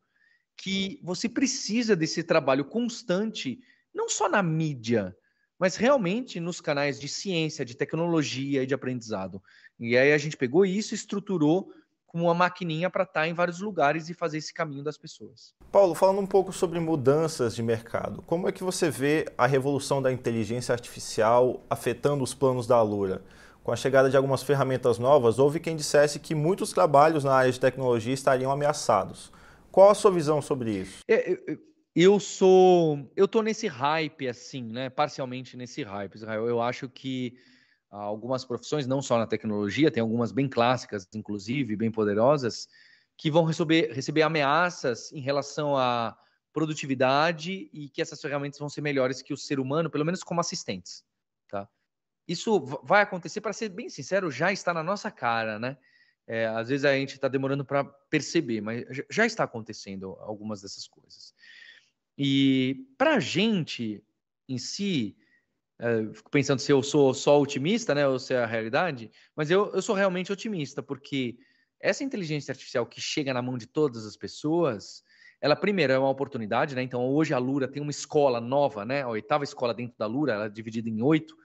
que 0.57 0.99
você 1.01 1.29
precisa 1.29 1.95
desse 1.95 2.23
trabalho 2.23 2.65
constante, 2.65 3.63
não 3.93 4.09
só 4.09 4.27
na 4.27 4.43
mídia, 4.43 5.15
mas 5.59 5.75
realmente 5.75 6.39
nos 6.39 6.61
canais 6.61 6.99
de 6.99 7.07
ciência, 7.07 7.65
de 7.65 7.75
tecnologia 7.75 8.63
e 8.63 8.65
de 8.65 8.73
aprendizado. 8.73 9.41
E 9.79 9.97
aí 9.97 10.13
a 10.13 10.17
gente 10.17 10.37
pegou 10.37 10.65
isso 10.65 10.93
e 10.93 10.95
estruturou 10.95 11.71
como 12.05 12.25
uma 12.25 12.33
maquininha 12.33 12.89
para 12.89 13.03
estar 13.03 13.21
tá 13.21 13.27
em 13.27 13.33
vários 13.33 13.59
lugares 13.59 14.09
e 14.09 14.13
fazer 14.13 14.37
esse 14.37 14.53
caminho 14.53 14.83
das 14.83 14.97
pessoas. 14.97 15.53
Paulo, 15.71 15.93
falando 15.93 16.21
um 16.21 16.25
pouco 16.25 16.53
sobre 16.53 16.79
mudanças 16.79 17.53
de 17.53 17.61
mercado, 17.61 18.21
como 18.23 18.47
é 18.47 18.51
que 18.51 18.63
você 18.63 18.89
vê 18.89 19.25
a 19.37 19.45
revolução 19.45 20.01
da 20.01 20.11
inteligência 20.11 20.71
artificial 20.71 21.61
afetando 21.69 22.23
os 22.23 22.33
planos 22.33 22.65
da 22.65 22.77
Alura? 22.77 23.21
Com 23.63 23.73
a 23.73 23.75
chegada 23.75 24.09
de 24.09 24.15
algumas 24.15 24.41
ferramentas 24.41 24.97
novas, 24.97 25.39
houve 25.39 25.59
quem 25.59 25.75
dissesse 25.75 26.19
que 26.19 26.33
muitos 26.33 26.71
trabalhos 26.71 27.25
na 27.25 27.33
área 27.33 27.51
de 27.51 27.59
tecnologia 27.59 28.13
estariam 28.13 28.49
ameaçados. 28.49 29.29
Qual 29.69 29.89
a 29.89 29.93
sua 29.93 30.09
visão 30.09 30.41
sobre 30.41 30.71
isso? 30.71 31.01
É, 31.05 31.33
eu, 31.33 31.57
eu 31.99 32.19
sou, 32.19 33.11
eu 33.15 33.27
tô 33.27 33.41
nesse 33.41 33.65
hype 33.65 34.27
assim, 34.27 34.61
né? 34.61 34.87
Parcialmente 34.87 35.57
nesse 35.57 35.81
hype, 35.81 36.13
Israel. 36.13 36.47
Eu 36.47 36.61
acho 36.61 36.87
que 36.87 37.35
algumas 37.89 38.45
profissões, 38.45 38.85
não 38.85 39.01
só 39.01 39.17
na 39.17 39.25
tecnologia, 39.25 39.89
tem 39.89 40.01
algumas 40.01 40.31
bem 40.31 40.47
clássicas, 40.47 41.07
inclusive, 41.15 41.75
bem 41.75 41.91
poderosas, 41.91 42.67
que 43.17 43.31
vão 43.31 43.45
receber, 43.45 43.91
receber 43.93 44.21
ameaças 44.21 45.11
em 45.11 45.21
relação 45.21 45.75
à 45.75 46.15
produtividade 46.53 47.67
e 47.73 47.89
que 47.89 47.99
essas 47.99 48.21
ferramentas 48.21 48.59
vão 48.59 48.69
ser 48.69 48.81
melhores 48.81 49.23
que 49.23 49.33
o 49.33 49.37
ser 49.37 49.59
humano, 49.59 49.89
pelo 49.89 50.05
menos 50.05 50.21
como 50.21 50.39
assistentes. 50.39 51.03
Tá? 51.49 51.67
Isso 52.27 52.59
vai 52.83 53.01
acontecer, 53.01 53.41
para 53.41 53.53
ser 53.53 53.69
bem 53.69 53.89
sincero, 53.89 54.29
já 54.29 54.51
está 54.51 54.71
na 54.71 54.83
nossa 54.83 55.09
cara, 55.09 55.57
né? 55.57 55.75
É, 56.27 56.45
às 56.45 56.67
vezes 56.67 56.83
a 56.83 56.93
gente 56.93 57.13
está 57.13 57.29
demorando 57.29 57.63
para 57.65 57.85
perceber, 57.85 58.59
mas 58.59 58.85
já 59.09 59.25
está 59.25 59.45
acontecendo 59.45 60.11
algumas 60.19 60.61
dessas 60.61 60.85
coisas. 60.85 61.33
E 62.17 62.87
para 62.97 63.15
a 63.15 63.19
gente 63.19 64.03
em 64.49 64.57
si, 64.57 65.15
é, 65.79 66.13
fico 66.13 66.31
pensando 66.31 66.59
se 66.59 66.71
eu 66.71 66.81
sou 66.81 67.13
só 67.13 67.39
otimista, 67.39 67.93
né, 67.93 68.07
ou 68.07 68.17
se 68.17 68.33
é 68.33 68.39
a 68.39 68.45
realidade, 68.45 69.11
mas 69.35 69.51
eu, 69.51 69.71
eu 69.73 69.81
sou 69.81 69.95
realmente 69.95 70.31
otimista, 70.31 70.81
porque 70.81 71.37
essa 71.79 72.03
inteligência 72.03 72.51
artificial 72.51 72.85
que 72.85 72.99
chega 72.99 73.33
na 73.33 73.41
mão 73.41 73.57
de 73.57 73.67
todas 73.67 74.05
as 74.05 74.17
pessoas, 74.17 75.03
ela 75.39 75.55
primeiro 75.55 75.93
é 75.93 75.99
uma 75.99 76.09
oportunidade, 76.09 76.73
né? 76.75 76.81
Então 76.81 77.05
hoje 77.07 77.33
a 77.33 77.37
Lura 77.37 77.67
tem 77.67 77.81
uma 77.81 77.91
escola 77.91 78.41
nova, 78.41 78.83
né? 78.83 79.03
A 79.03 79.09
oitava 79.09 79.43
escola 79.43 79.73
dentro 79.73 79.95
da 79.97 80.07
Lura, 80.07 80.33
ela 80.33 80.45
é 80.45 80.49
dividida 80.49 80.89
em 80.89 81.01
oito. 81.01 81.35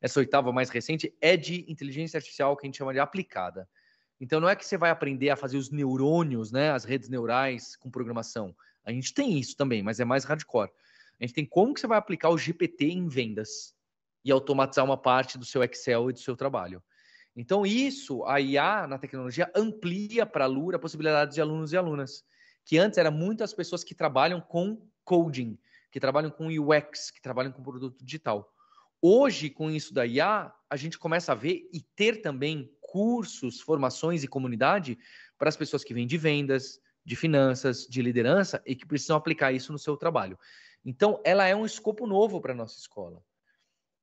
Essa 0.00 0.20
oitava 0.20 0.50
mais 0.50 0.70
recente 0.70 1.14
é 1.20 1.36
de 1.36 1.70
inteligência 1.70 2.16
artificial 2.16 2.56
que 2.56 2.66
a 2.66 2.68
gente 2.68 2.78
chama 2.78 2.94
de 2.94 2.98
aplicada. 2.98 3.68
Então 4.18 4.40
não 4.40 4.48
é 4.48 4.56
que 4.56 4.64
você 4.64 4.78
vai 4.78 4.90
aprender 4.90 5.28
a 5.28 5.36
fazer 5.36 5.58
os 5.58 5.70
neurônios, 5.70 6.50
né? 6.50 6.70
As 6.70 6.84
redes 6.84 7.10
neurais 7.10 7.76
com 7.76 7.90
programação. 7.90 8.56
A 8.84 8.92
gente 8.92 9.14
tem 9.14 9.38
isso 9.38 9.56
também, 9.56 9.82
mas 9.82 10.00
é 10.00 10.04
mais 10.04 10.24
hardcore. 10.24 10.70
A 11.20 11.24
gente 11.24 11.34
tem 11.34 11.46
como 11.46 11.74
que 11.74 11.80
você 11.80 11.86
vai 11.86 11.98
aplicar 11.98 12.30
o 12.30 12.38
GPT 12.38 12.86
em 12.86 13.08
vendas 13.08 13.74
e 14.24 14.30
automatizar 14.30 14.84
uma 14.84 14.96
parte 14.96 15.38
do 15.38 15.44
seu 15.44 15.62
Excel 15.62 16.10
e 16.10 16.12
do 16.12 16.18
seu 16.18 16.36
trabalho. 16.36 16.82
Então, 17.34 17.64
isso, 17.64 18.24
a 18.24 18.40
IA 18.40 18.86
na 18.86 18.98
tecnologia 18.98 19.50
amplia 19.54 20.26
para 20.26 20.44
a 20.44 20.48
Lura 20.48 20.76
a 20.76 20.80
possibilidade 20.80 21.34
de 21.34 21.40
alunos 21.40 21.72
e 21.72 21.76
alunas, 21.76 22.24
que 22.64 22.76
antes 22.76 22.98
eram 22.98 23.12
muitas 23.12 23.54
pessoas 23.54 23.82
que 23.82 23.94
trabalham 23.94 24.40
com 24.40 24.86
coding, 25.04 25.58
que 25.90 25.98
trabalham 25.98 26.30
com 26.30 26.48
UX, 26.48 27.10
que 27.10 27.20
trabalham 27.20 27.52
com 27.52 27.62
produto 27.62 28.04
digital. 28.04 28.52
Hoje, 29.00 29.50
com 29.50 29.70
isso 29.70 29.92
da 29.92 30.06
IA, 30.06 30.52
a 30.70 30.76
gente 30.76 30.98
começa 30.98 31.32
a 31.32 31.34
ver 31.34 31.68
e 31.72 31.80
ter 31.96 32.20
também 32.20 32.70
cursos, 32.80 33.60
formações 33.60 34.22
e 34.22 34.28
comunidade 34.28 34.98
para 35.38 35.48
as 35.48 35.56
pessoas 35.56 35.82
que 35.82 35.94
vêm 35.94 36.06
de 36.06 36.16
vendas, 36.16 36.78
de 37.04 37.16
finanças, 37.16 37.86
de 37.86 38.00
liderança 38.00 38.62
e 38.66 38.74
que 38.74 38.86
precisam 38.86 39.16
aplicar 39.16 39.52
isso 39.52 39.72
no 39.72 39.78
seu 39.78 39.96
trabalho. 39.96 40.38
Então, 40.84 41.20
ela 41.24 41.46
é 41.46 41.54
um 41.54 41.66
escopo 41.66 42.06
novo 42.06 42.40
para 42.40 42.52
a 42.52 42.56
nossa 42.56 42.78
escola. 42.78 43.22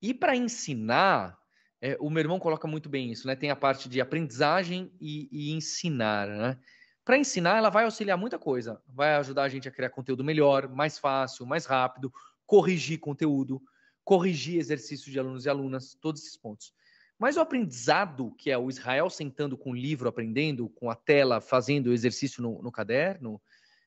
E 0.01 0.13
para 0.13 0.35
ensinar, 0.35 1.37
é, 1.81 1.97
o 1.99 2.09
meu 2.09 2.21
irmão 2.21 2.39
coloca 2.39 2.67
muito 2.67 2.89
bem 2.89 3.11
isso, 3.11 3.27
né? 3.27 3.35
Tem 3.35 3.49
a 3.49 3.55
parte 3.55 3.89
de 3.89 3.99
aprendizagem 3.99 4.91
e, 4.99 5.27
e 5.31 5.51
ensinar, 5.51 6.27
né? 6.27 6.59
Para 7.03 7.17
ensinar, 7.17 7.57
ela 7.57 7.69
vai 7.69 7.85
auxiliar 7.85 8.17
muita 8.17 8.37
coisa. 8.37 8.81
Vai 8.87 9.15
ajudar 9.15 9.43
a 9.43 9.49
gente 9.49 9.67
a 9.67 9.71
criar 9.71 9.89
conteúdo 9.89 10.23
melhor, 10.23 10.69
mais 10.69 10.99
fácil, 10.99 11.45
mais 11.45 11.65
rápido, 11.65 12.13
corrigir 12.45 12.99
conteúdo, 12.99 13.61
corrigir 14.03 14.59
exercícios 14.59 15.11
de 15.11 15.19
alunos 15.19 15.45
e 15.45 15.49
alunas, 15.49 15.97
todos 15.99 16.21
esses 16.21 16.37
pontos. 16.37 16.73
Mas 17.19 17.35
o 17.35 17.41
aprendizado, 17.41 18.33
que 18.37 18.49
é 18.49 18.57
o 18.57 18.69
Israel 18.69 19.09
sentando 19.09 19.57
com 19.57 19.71
o 19.71 19.75
livro, 19.75 20.07
aprendendo, 20.07 20.69
com 20.69 20.89
a 20.89 20.95
tela, 20.95 21.41
fazendo 21.41 21.87
o 21.87 21.93
exercício 21.93 22.41
no, 22.41 22.63
no 22.63 22.71
caderno, 22.71 23.41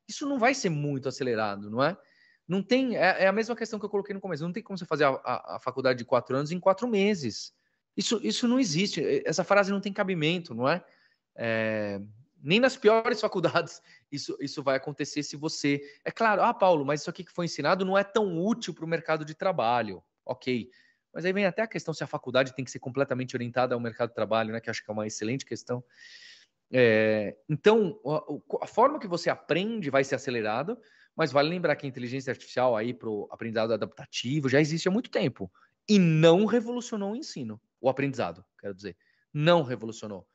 isso 0.06 0.28
não 0.28 0.38
vai 0.38 0.52
ser 0.52 0.68
muito 0.68 1.08
acelerado, 1.08 1.70
não 1.70 1.82
é? 1.82 1.96
Não 2.46 2.62
tem. 2.62 2.96
É, 2.96 3.24
é, 3.24 3.26
a 3.26 3.32
mesma 3.32 3.56
questão 3.56 3.78
que 3.78 3.86
eu 3.86 3.90
coloquei 3.90 4.14
no 4.14 4.20
começo. 4.20 4.42
Não 4.42 4.52
tem 4.52 4.62
como 4.62 4.76
você 4.76 4.84
fazer 4.84 5.04
a, 5.04 5.10
a, 5.24 5.56
a, 5.56 5.58
faculdade 5.58 5.98
de 5.98 6.04
quatro 6.04 6.36
anos 6.36 6.52
em 6.52 6.60
quatro 6.60 6.86
meses. 6.86 7.54
Isso, 7.96 8.20
isso 8.22 8.46
não 8.46 8.60
existe. 8.60 9.02
Essa 9.24 9.44
frase 9.44 9.70
não 9.70 9.80
tem 9.80 9.92
cabimento, 9.92 10.54
não 10.54 10.68
é? 10.68 10.84
é 11.34 12.00
nem 12.42 12.58
nas 12.58 12.76
piores 12.76 13.20
faculdades 13.20 13.80
isso, 14.10 14.36
isso 14.40 14.62
vai 14.62 14.76
acontecer 14.76 15.22
se 15.22 15.36
você. 15.36 15.80
É 16.04 16.10
claro, 16.10 16.42
ah, 16.42 16.52
Paulo, 16.52 16.84
mas 16.84 17.00
isso 17.00 17.10
aqui 17.10 17.24
que 17.24 17.32
foi 17.32 17.46
ensinado 17.46 17.84
não 17.84 17.96
é 17.96 18.04
tão 18.04 18.38
útil 18.38 18.74
para 18.74 18.84
o 18.84 18.88
mercado 18.88 19.24
de 19.24 19.34
trabalho. 19.34 20.02
Ok. 20.26 20.68
Mas 21.12 21.24
aí 21.24 21.32
vem 21.32 21.44
até 21.44 21.62
a 21.62 21.66
questão 21.66 21.92
se 21.92 22.02
a 22.02 22.06
faculdade 22.06 22.54
tem 22.54 22.64
que 22.64 22.70
ser 22.70 22.78
completamente 22.78 23.36
orientada 23.36 23.74
ao 23.74 23.80
mercado 23.80 24.10
de 24.10 24.14
trabalho, 24.14 24.52
né? 24.52 24.60
Que 24.60 24.70
acho 24.70 24.84
que 24.84 24.90
é 24.90 24.94
uma 24.94 25.06
excelente 25.06 25.44
questão. 25.44 25.84
É, 26.72 27.36
então, 27.48 28.00
a, 28.06 28.64
a, 28.64 28.66
forma 28.66 28.98
que 28.98 29.06
você 29.06 29.28
aprende 29.28 29.90
vai 29.90 30.02
ser 30.04 30.14
acelerada, 30.14 30.78
mas 31.14 31.30
vale 31.30 31.50
lembrar 31.50 31.76
que 31.76 31.84
a 31.84 31.88
inteligência 31.88 32.30
artificial 32.30 32.74
aí 32.74 32.94
para 32.94 33.10
o 33.10 33.28
aprendizado 33.30 33.74
adaptativo 33.74 34.48
já 34.48 34.58
existe 34.58 34.88
há 34.88 34.90
muito 34.90 35.10
tempo 35.10 35.52
e 35.86 35.98
não 35.98 36.46
revolucionou 36.46 37.12
o 37.12 37.16
ensino, 37.16 37.60
o 37.78 37.90
aprendizado, 37.90 38.42
quero 38.58 38.74
dizer, 38.74 38.96
não 39.34 39.62
revolucionou. 39.62 40.26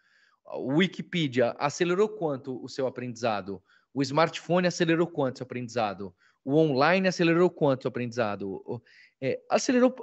O 0.45 0.75
Wikipedia 0.75 1.55
acelerou 1.57 2.07
quanto 2.07 2.63
o 2.63 2.69
seu 2.69 2.85
aprendizado? 2.85 3.61
O 3.93 4.01
smartphone 4.03 4.67
acelerou 4.67 5.07
quanto 5.07 5.35
o 5.35 5.37
seu 5.39 5.45
aprendizado? 5.45 6.15
O 6.45 6.55
online 6.55 7.07
acelerou 7.07 7.49
quanto 7.49 7.85
o 7.85 7.87
aprendizado? 7.87 8.81
É, 9.19 9.41
acelerou, 9.49 9.93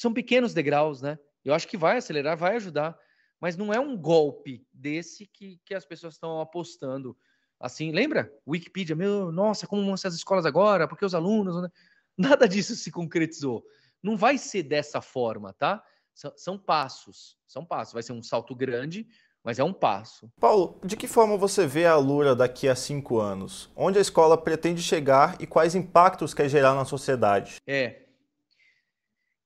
são 0.00 0.14
pequenos 0.14 0.54
degraus, 0.54 1.02
né? 1.02 1.18
Eu 1.44 1.52
acho 1.52 1.68
que 1.68 1.76
vai 1.76 1.98
acelerar, 1.98 2.34
vai 2.34 2.56
ajudar, 2.56 2.96
mas 3.38 3.54
não 3.54 3.70
é 3.70 3.78
um 3.78 3.94
golpe 3.94 4.66
desse 4.72 5.26
que, 5.26 5.60
que 5.62 5.74
as 5.74 5.84
pessoas 5.84 6.14
estão 6.14 6.40
apostando. 6.40 7.14
Assim, 7.60 7.92
lembra? 7.92 8.32
Wikipedia, 8.48 8.96
meu, 8.96 9.30
nossa, 9.30 9.66
como 9.66 9.84
vão 9.84 9.98
ser 9.98 10.08
as 10.08 10.14
escolas 10.14 10.46
agora? 10.46 10.88
Porque 10.88 11.04
os 11.04 11.14
alunos. 11.14 11.60
Né? 11.60 11.68
Nada 12.16 12.48
disso 12.48 12.74
se 12.74 12.90
concretizou. 12.90 13.62
Não 14.02 14.16
vai 14.16 14.38
ser 14.38 14.62
dessa 14.62 15.02
forma, 15.02 15.52
tá? 15.52 15.84
São, 16.14 16.32
são 16.34 16.58
passos, 16.58 17.36
são 17.46 17.62
passos. 17.62 17.92
Vai 17.92 18.02
ser 18.02 18.14
um 18.14 18.22
salto 18.22 18.54
grande, 18.54 19.06
mas 19.44 19.58
é 19.58 19.64
um 19.64 19.72
passo. 19.72 20.32
Paulo, 20.40 20.80
de 20.82 20.96
que 20.96 21.06
forma 21.06 21.36
você 21.36 21.66
vê 21.66 21.84
a 21.84 21.96
Lura 21.96 22.34
daqui 22.34 22.70
a 22.70 22.74
cinco 22.74 23.18
anos? 23.18 23.70
Onde 23.76 23.98
a 23.98 24.02
escola 24.02 24.38
pretende 24.38 24.82
chegar 24.82 25.36
e 25.38 25.46
quais 25.46 25.74
impactos 25.74 26.32
quer 26.32 26.48
gerar 26.48 26.74
na 26.74 26.86
sociedade? 26.86 27.56
É. 27.66 28.06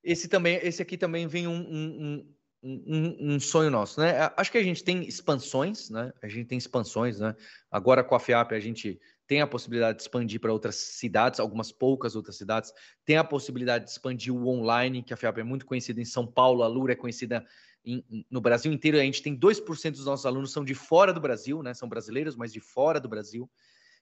Esse 0.05 0.29
também, 0.29 0.61
esse 0.63 0.83
aqui 0.83 0.99
também 0.99 1.27
vem 1.27 1.49
um, 1.49 1.57
um, 1.57 2.35
um, 2.63 3.35
um, 3.35 3.41
sonho 3.41 3.71
nosso, 3.71 3.99
né? 4.01 4.31
Acho 4.37 4.53
que 4.53 4.59
a 4.59 4.63
gente 4.63 4.85
tem 4.85 5.03
expansões, 5.07 5.89
né? 5.89 6.13
A 6.23 6.29
gente 6.29 6.47
tem 6.47 6.59
expansões, 6.59 7.19
né? 7.19 7.35
Agora 7.71 8.05
com 8.05 8.15
a 8.15 8.21
FIAP 8.21 8.53
a 8.53 8.61
gente 8.61 9.01
tem 9.27 9.41
a 9.41 9.47
possibilidade 9.47 9.97
de 9.97 10.03
expandir 10.03 10.39
para 10.41 10.53
outras 10.53 10.77
cidades, 10.77 11.41
algumas 11.41 11.73
poucas 11.73 12.15
outras 12.15 12.37
cidades. 12.37 12.71
Tem 13.05 13.17
a 13.17 13.25
possibilidade 13.25 13.87
de 13.87 13.91
expandir 13.93 14.35
o 14.35 14.47
online, 14.47 15.03
que 15.03 15.15
a 15.15 15.17
FIAP 15.17 15.39
é 15.39 15.45
muito 15.45 15.65
conhecida 15.65 16.01
em 16.01 16.05
São 16.05 16.27
Paulo, 16.27 16.63
a 16.63 16.67
Lura 16.67 16.93
é 16.93 16.97
conhecida 16.97 17.43
em, 17.83 18.05
no 18.31 18.43
Brasil 18.43 18.71
inteiro. 18.71 18.99
A 18.99 19.03
gente 19.03 19.23
tem 19.23 19.35
2% 19.35 19.93
dos 19.93 20.05
nossos 20.05 20.27
alunos 20.27 20.53
são 20.53 20.65
de 20.65 20.75
fora 20.75 21.15
do 21.15 21.21
Brasil, 21.21 21.63
né? 21.63 21.73
São 21.73 21.89
brasileiros, 21.89 22.37
mas 22.37 22.53
de 22.53 22.61
fora 22.61 23.01
do 23.01 23.09
Brasil. 23.09 23.51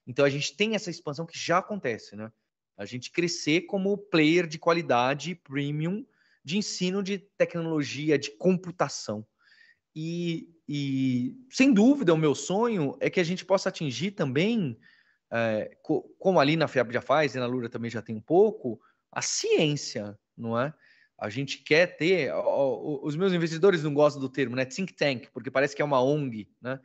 Então 0.05 0.25
a 0.25 0.29
gente 0.29 0.55
tem 0.55 0.75
essa 0.75 0.89
expansão 0.89 1.25
que 1.25 1.37
já 1.37 1.59
acontece, 1.59 2.15
né? 2.15 2.29
A 2.77 2.85
gente 2.85 3.11
crescer 3.11 3.61
como 3.61 3.97
player 3.97 4.47
de 4.47 4.57
qualidade 4.57 5.35
premium 5.35 6.05
de 6.43 6.57
ensino 6.57 7.01
de 7.01 7.19
tecnologia, 7.37 8.17
de 8.17 8.31
computação. 8.31 9.25
E, 9.95 10.49
e, 10.67 11.35
sem 11.49 11.71
dúvida, 11.71 12.13
o 12.13 12.17
meu 12.17 12.35
sonho 12.35 12.97
é 12.99 13.09
que 13.09 13.19
a 13.19 13.23
gente 13.23 13.45
possa 13.45 13.69
atingir 13.69 14.11
também, 14.11 14.77
é, 15.31 15.77
como 16.19 16.39
ali 16.39 16.57
na 16.57 16.67
FIAB 16.67 16.91
já 16.91 17.01
faz, 17.01 17.35
e 17.35 17.39
na 17.39 17.45
Lura 17.45 17.69
também 17.69 17.89
já 17.89 18.01
tem 18.01 18.15
um 18.15 18.21
pouco, 18.21 18.79
a 19.11 19.21
ciência, 19.21 20.17
não 20.35 20.59
é? 20.59 20.73
A 21.17 21.29
gente 21.29 21.59
quer 21.59 21.95
ter. 21.95 22.33
Os 22.35 23.15
meus 23.15 23.31
investidores 23.31 23.83
não 23.83 23.93
gostam 23.93 24.21
do 24.21 24.27
termo, 24.27 24.55
né? 24.55 24.65
Think 24.65 24.93
tank, 24.93 25.27
porque 25.31 25.51
parece 25.51 25.75
que 25.75 25.81
é 25.81 25.85
uma 25.85 26.03
ONG, 26.03 26.49
né? 26.59 26.79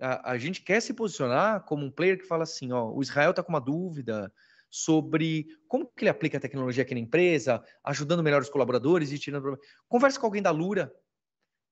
A, 0.00 0.32
a 0.32 0.38
gente 0.38 0.62
quer 0.62 0.80
se 0.80 0.94
posicionar 0.94 1.64
como 1.64 1.84
um 1.84 1.90
player 1.90 2.16
que 2.16 2.24
fala 2.24 2.44
assim: 2.44 2.72
ó, 2.72 2.90
o 2.90 3.02
Israel 3.02 3.30
está 3.30 3.42
com 3.42 3.52
uma 3.52 3.60
dúvida, 3.60 4.32
sobre 4.74 5.46
como 5.68 5.86
que 5.86 6.02
ele 6.02 6.08
aplica 6.10 6.36
a 6.36 6.40
tecnologia 6.40 6.82
aqui 6.82 6.94
na 6.94 7.00
empresa, 7.00 7.62
ajudando 7.84 8.24
melhor 8.24 8.42
os 8.42 8.50
colaboradores 8.50 9.12
e 9.12 9.18
tirando. 9.20 9.56
Conversa 9.86 10.18
com 10.18 10.26
alguém 10.26 10.42
da 10.42 10.50
Lura 10.50 10.92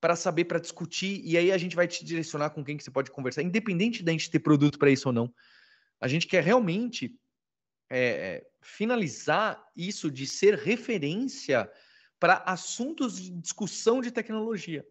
para 0.01 0.15
saber, 0.15 0.45
para 0.45 0.61
discutir, 0.61 1.21
e 1.25 1.37
aí 1.37 1.51
a 1.51 1.59
gente 1.59 1.75
vai 1.75 1.89
te 1.89 2.05
direcionar 2.05 2.51
com 2.51 2.63
quem 2.65 2.77
que 2.77 2.85
você 2.85 2.93
pode 2.93 3.11
conversar, 3.11 3.43
independente 3.43 4.05
da 4.05 4.13
gente 4.13 4.31
ter 4.31 4.39
produto 4.39 4.79
para 4.79 4.89
isso 4.89 5.09
ou 5.09 5.13
não. 5.13 5.35
A 6.01 6.07
gente 6.07 6.29
quer 6.29 6.45
realmente 6.45 7.19
é, 7.91 8.47
finalizar 8.61 9.61
isso 9.77 10.09
de 10.09 10.25
ser 10.25 10.55
referência 10.55 11.69
para 12.21 12.37
assuntos 12.47 13.21
de 13.21 13.31
discussão 13.33 14.01
de 14.01 14.13
tecnologia. 14.13 14.87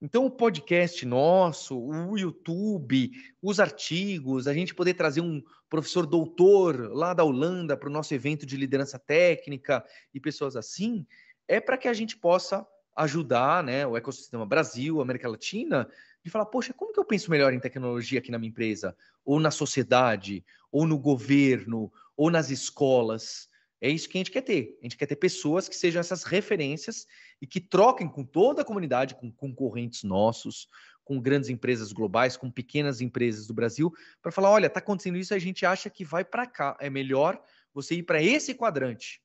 Então, 0.00 0.26
o 0.26 0.30
podcast 0.30 1.06
nosso, 1.06 1.78
o 1.78 2.18
YouTube, 2.18 3.10
os 3.40 3.58
artigos, 3.58 4.46
a 4.46 4.52
gente 4.52 4.74
poder 4.74 4.92
trazer 4.92 5.22
um 5.22 5.42
professor 5.70 6.06
doutor 6.06 6.90
lá 6.92 7.14
da 7.14 7.24
Holanda 7.24 7.76
para 7.78 7.88
o 7.88 7.92
nosso 7.92 8.12
evento 8.12 8.44
de 8.44 8.58
liderança 8.58 8.98
técnica 8.98 9.82
e 10.12 10.20
pessoas 10.20 10.54
assim, 10.54 11.06
é 11.48 11.60
para 11.60 11.78
que 11.78 11.88
a 11.88 11.94
gente 11.94 12.14
possa 12.14 12.66
ajudar 12.94 13.64
né, 13.64 13.86
o 13.86 13.96
ecossistema 13.96 14.44
Brasil, 14.44 15.00
América 15.00 15.28
Latina, 15.28 15.88
de 16.22 16.30
falar, 16.30 16.46
poxa, 16.46 16.74
como 16.74 16.92
que 16.92 17.00
eu 17.00 17.04
penso 17.04 17.30
melhor 17.30 17.54
em 17.54 17.60
tecnologia 17.60 18.18
aqui 18.18 18.30
na 18.30 18.38
minha 18.38 18.50
empresa? 18.50 18.94
Ou 19.24 19.40
na 19.40 19.50
sociedade, 19.50 20.44
ou 20.70 20.86
no 20.86 20.98
governo, 20.98 21.90
ou 22.16 22.30
nas 22.30 22.50
escolas. 22.50 23.48
É 23.80 23.90
isso 23.90 24.08
que 24.08 24.16
a 24.16 24.20
gente 24.20 24.30
quer 24.30 24.42
ter. 24.42 24.78
A 24.80 24.84
gente 24.84 24.96
quer 24.96 25.06
ter 25.06 25.16
pessoas 25.16 25.68
que 25.68 25.76
sejam 25.76 26.00
essas 26.00 26.24
referências 26.24 27.06
e 27.40 27.46
que 27.46 27.60
troquem 27.60 28.08
com 28.08 28.24
toda 28.24 28.62
a 28.62 28.64
comunidade, 28.64 29.14
com 29.14 29.30
concorrentes 29.30 30.02
nossos, 30.02 30.68
com 31.04 31.20
grandes 31.20 31.48
empresas 31.48 31.92
globais, 31.92 32.36
com 32.36 32.50
pequenas 32.50 33.00
empresas 33.00 33.46
do 33.46 33.54
Brasil, 33.54 33.92
para 34.22 34.32
falar: 34.32 34.50
olha, 34.50 34.66
está 34.66 34.80
acontecendo 34.80 35.18
isso, 35.18 35.34
a 35.34 35.38
gente 35.38 35.66
acha 35.66 35.90
que 35.90 36.04
vai 36.04 36.24
para 36.24 36.46
cá. 36.46 36.76
É 36.80 36.88
melhor 36.88 37.40
você 37.72 37.94
ir 37.94 38.02
para 38.02 38.22
esse 38.22 38.54
quadrante. 38.54 39.22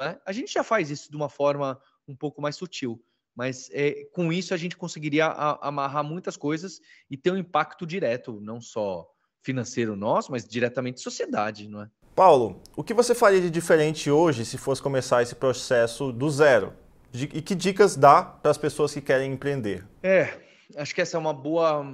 É? 0.00 0.18
A 0.24 0.32
gente 0.32 0.52
já 0.52 0.64
faz 0.64 0.90
isso 0.90 1.10
de 1.10 1.16
uma 1.16 1.28
forma 1.28 1.80
um 2.08 2.16
pouco 2.16 2.40
mais 2.40 2.56
sutil, 2.56 3.02
mas 3.34 3.68
é, 3.72 4.04
com 4.12 4.32
isso 4.32 4.54
a 4.54 4.56
gente 4.56 4.76
conseguiria 4.76 5.26
a, 5.26 5.68
amarrar 5.68 6.02
muitas 6.02 6.36
coisas 6.36 6.80
e 7.10 7.16
ter 7.16 7.30
um 7.30 7.36
impacto 7.36 7.86
direto, 7.86 8.40
não 8.40 8.60
só 8.60 9.06
financeiro 9.42 9.94
nosso, 9.94 10.32
mas 10.32 10.48
diretamente 10.48 11.00
sociedade, 11.00 11.68
não 11.68 11.82
é? 11.82 11.90
Paulo, 12.14 12.62
o 12.76 12.84
que 12.84 12.94
você 12.94 13.12
faria 13.12 13.40
de 13.40 13.50
diferente 13.50 14.08
hoje 14.08 14.44
se 14.44 14.56
fosse 14.56 14.80
começar 14.80 15.22
esse 15.22 15.34
processo 15.34 16.12
do 16.12 16.30
zero? 16.30 16.72
E 17.12 17.42
que 17.42 17.54
dicas 17.56 17.96
dá 17.96 18.22
para 18.22 18.52
as 18.52 18.58
pessoas 18.58 18.94
que 18.94 19.00
querem 19.00 19.32
empreender? 19.32 19.84
É, 20.02 20.40
acho 20.76 20.94
que 20.94 21.00
essa 21.00 21.16
é 21.16 21.20
uma 21.20 21.32
boa, 21.32 21.84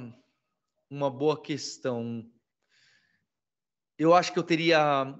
uma 0.91 1.11
boa 1.11 1.41
questão. 1.41 2.25
Eu 3.99 4.15
acho 4.15 4.33
que 4.33 4.39
eu 4.39 4.43
teria 4.43 5.15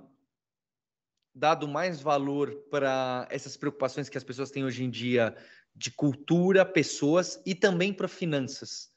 dado 1.35 1.67
mais 1.67 2.01
valor 2.03 2.55
para 2.71 3.27
essas 3.31 3.57
preocupações 3.57 4.09
que 4.11 4.19
as 4.19 4.25
pessoas 4.25 4.51
têm 4.51 4.65
hoje 4.65 4.85
em 4.85 4.91
dia 4.91 5.35
de 5.75 5.91
cultura, 5.91 6.65
pessoas 6.65 7.41
e 7.47 7.55
também 7.55 7.93
para 7.93 8.09
finanças, 8.09 8.91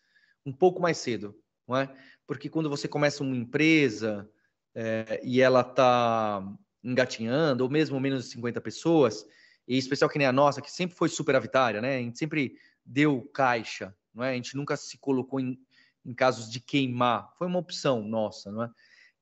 um 0.46 0.52
pouco 0.52 0.82
mais 0.82 0.98
cedo, 0.98 1.34
não 1.66 1.78
é? 1.78 1.96
Porque 2.28 2.50
quando 2.50 2.70
você 2.70 2.88
começa 2.90 3.24
uma 3.24 3.36
empresa, 3.36 4.30
é, 4.76 5.22
e 5.24 5.42
ela 5.42 5.62
está 5.62 6.44
engatinhando, 6.84 7.64
ou 7.64 7.70
mesmo 7.70 8.00
menos 8.00 8.26
de 8.26 8.32
50 8.32 8.60
pessoas, 8.60 9.26
e 9.68 9.78
especial 9.78 10.10
que 10.10 10.18
nem 10.18 10.28
a 10.28 10.32
nossa, 10.32 10.62
que 10.62 10.72
sempre 10.72 10.96
foi 10.96 11.08
superavitária, 11.08 11.82
né? 11.82 11.98
A 11.98 12.00
gente 12.00 12.18
sempre 12.18 12.58
deu 12.86 13.22
caixa, 13.34 13.96
não 14.14 14.24
é? 14.24 14.32
A 14.32 14.36
gente 14.36 14.56
nunca 14.56 14.76
se 14.76 14.98
colocou 14.98 15.40
em, 15.40 15.58
em 16.06 16.14
casos 16.14 16.52
de 16.52 16.60
queimar, 16.60 17.32
foi 17.38 17.48
uma 17.48 17.60
opção 17.60 18.04
nossa, 18.04 18.52
não 18.52 18.64
é? 18.64 18.72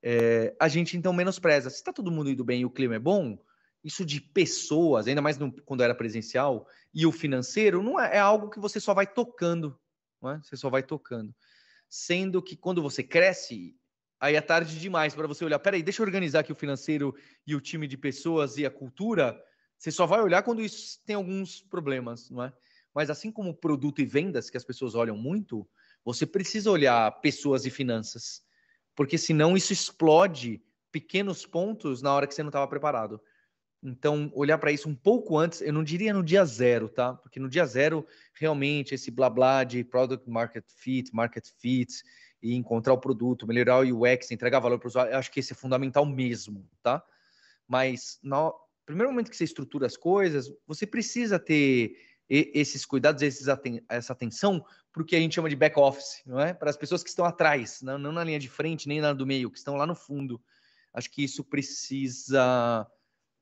é 0.01 0.55
a 0.59 0.67
gente 0.67 0.97
então 0.97 1.13
menospreza. 1.13 1.69
Se 1.69 1.77
está 1.77 1.93
todo 1.93 2.11
mundo 2.11 2.29
indo 2.29 2.43
bem 2.43 2.61
e 2.61 2.65
o 2.65 2.71
clima 2.71 2.95
é 2.95 2.99
bom, 2.99 3.37
isso 3.83 4.03
de 4.05 4.19
pessoas, 4.19 5.07
ainda 5.07 5.21
mais 5.21 5.37
no, 5.37 5.51
quando 5.63 5.83
era 5.83 5.93
presencial, 5.93 6.67
e 6.93 7.05
o 7.05 7.11
financeiro, 7.11 7.83
não 7.83 7.99
é, 7.99 8.17
é 8.17 8.19
algo 8.19 8.49
que 8.49 8.59
você 8.59 8.79
só 8.79 8.93
vai 8.93 9.05
tocando, 9.05 9.79
não 10.21 10.31
é? 10.31 10.41
Você 10.41 10.57
só 10.57 10.69
vai 10.69 10.81
tocando. 10.81 11.33
Sendo 11.87 12.41
que 12.41 12.55
quando 12.55 12.81
você 12.81 13.03
cresce, 13.03 13.75
aí 14.21 14.35
é 14.35 14.41
tarde 14.41 14.79
demais 14.79 15.15
para 15.15 15.27
você 15.27 15.43
olhar. 15.43 15.57
Peraí, 15.57 15.81
deixa 15.81 16.01
eu 16.01 16.05
organizar 16.05 16.41
aqui 16.41 16.51
o 16.51 16.55
financeiro 16.55 17.15
e 17.45 17.55
o 17.55 17.59
time 17.59 17.87
de 17.87 17.97
pessoas 17.97 18.55
e 18.57 18.65
a 18.65 18.69
cultura. 18.69 19.43
Você 19.77 19.91
só 19.91 20.05
vai 20.05 20.21
olhar 20.21 20.43
quando 20.43 20.61
isso 20.61 21.03
tem 21.03 21.15
alguns 21.15 21.59
problemas, 21.59 22.29
não 22.29 22.43
é? 22.43 22.53
Mas 22.93 23.09
assim 23.09 23.31
como 23.31 23.53
produto 23.53 23.99
e 23.99 24.05
vendas, 24.05 24.49
que 24.49 24.57
as 24.57 24.63
pessoas 24.63 24.93
olham 24.93 25.17
muito, 25.17 25.67
você 26.05 26.25
precisa 26.25 26.69
olhar 26.69 27.09
pessoas 27.19 27.65
e 27.65 27.71
finanças, 27.71 28.43
porque 28.95 29.17
senão 29.17 29.57
isso 29.57 29.73
explode 29.73 30.61
pequenos 30.91 31.45
pontos 31.45 32.01
na 32.01 32.13
hora 32.13 32.27
que 32.27 32.35
você 32.35 32.43
não 32.43 32.49
estava 32.49 32.67
preparado. 32.67 33.19
Então, 33.83 34.31
olhar 34.35 34.59
para 34.59 34.71
isso 34.71 34.87
um 34.87 34.93
pouco 34.93 35.35
antes, 35.39 35.61
eu 35.61 35.73
não 35.73 35.83
diria 35.83 36.13
no 36.13 36.23
dia 36.23 36.45
zero, 36.45 36.87
tá? 36.87 37.15
Porque 37.15 37.39
no 37.39 37.49
dia 37.49 37.65
zero, 37.65 38.05
realmente, 38.35 38.93
esse 38.93 39.09
blá 39.09 39.27
blá 39.27 39.63
de 39.63 39.83
product 39.83 40.29
market 40.29 40.65
fit, 40.67 41.11
market 41.15 41.47
fit, 41.59 42.03
e 42.41 42.55
encontrar 42.55 42.93
o 42.93 42.97
produto, 42.97 43.45
melhorar 43.45 43.85
o 43.85 44.03
UX, 44.03 44.31
entregar 44.31 44.59
valor 44.59 44.79
para 44.79 44.87
o 44.87 44.89
usuário, 44.89 45.15
acho 45.15 45.31
que 45.31 45.39
esse 45.39 45.53
é 45.53 45.55
fundamental 45.55 46.05
mesmo, 46.05 46.67
tá? 46.81 47.03
Mas 47.67 48.19
no 48.23 48.53
primeiro 48.85 49.11
momento 49.11 49.29
que 49.29 49.37
você 49.37 49.43
estrutura 49.43 49.85
as 49.85 49.95
coisas, 49.95 50.51
você 50.65 50.85
precisa 50.87 51.39
ter 51.39 51.95
esses 52.27 52.85
cuidados, 52.85 53.21
esses 53.21 53.49
aten 53.49 53.83
essa 53.89 54.13
atenção 54.13 54.65
para 54.91 55.03
o 55.03 55.05
que 55.05 55.15
a 55.15 55.19
gente 55.19 55.35
chama 55.35 55.49
de 55.49 55.55
back 55.55 55.77
office, 55.77 56.21
não 56.25 56.39
é? 56.39 56.53
Para 56.53 56.69
as 56.69 56.77
pessoas 56.77 57.03
que 57.03 57.09
estão 57.09 57.25
atrás, 57.25 57.81
não, 57.81 57.97
não 57.97 58.11
na 58.11 58.23
linha 58.23 58.39
de 58.39 58.49
frente, 58.49 58.87
nem 58.87 59.01
na 59.01 59.13
do 59.13 59.27
meio, 59.27 59.51
que 59.51 59.57
estão 59.57 59.75
lá 59.75 59.85
no 59.85 59.95
fundo. 59.95 60.41
Acho 60.93 61.09
que 61.11 61.23
isso 61.23 61.43
precisa 61.43 62.87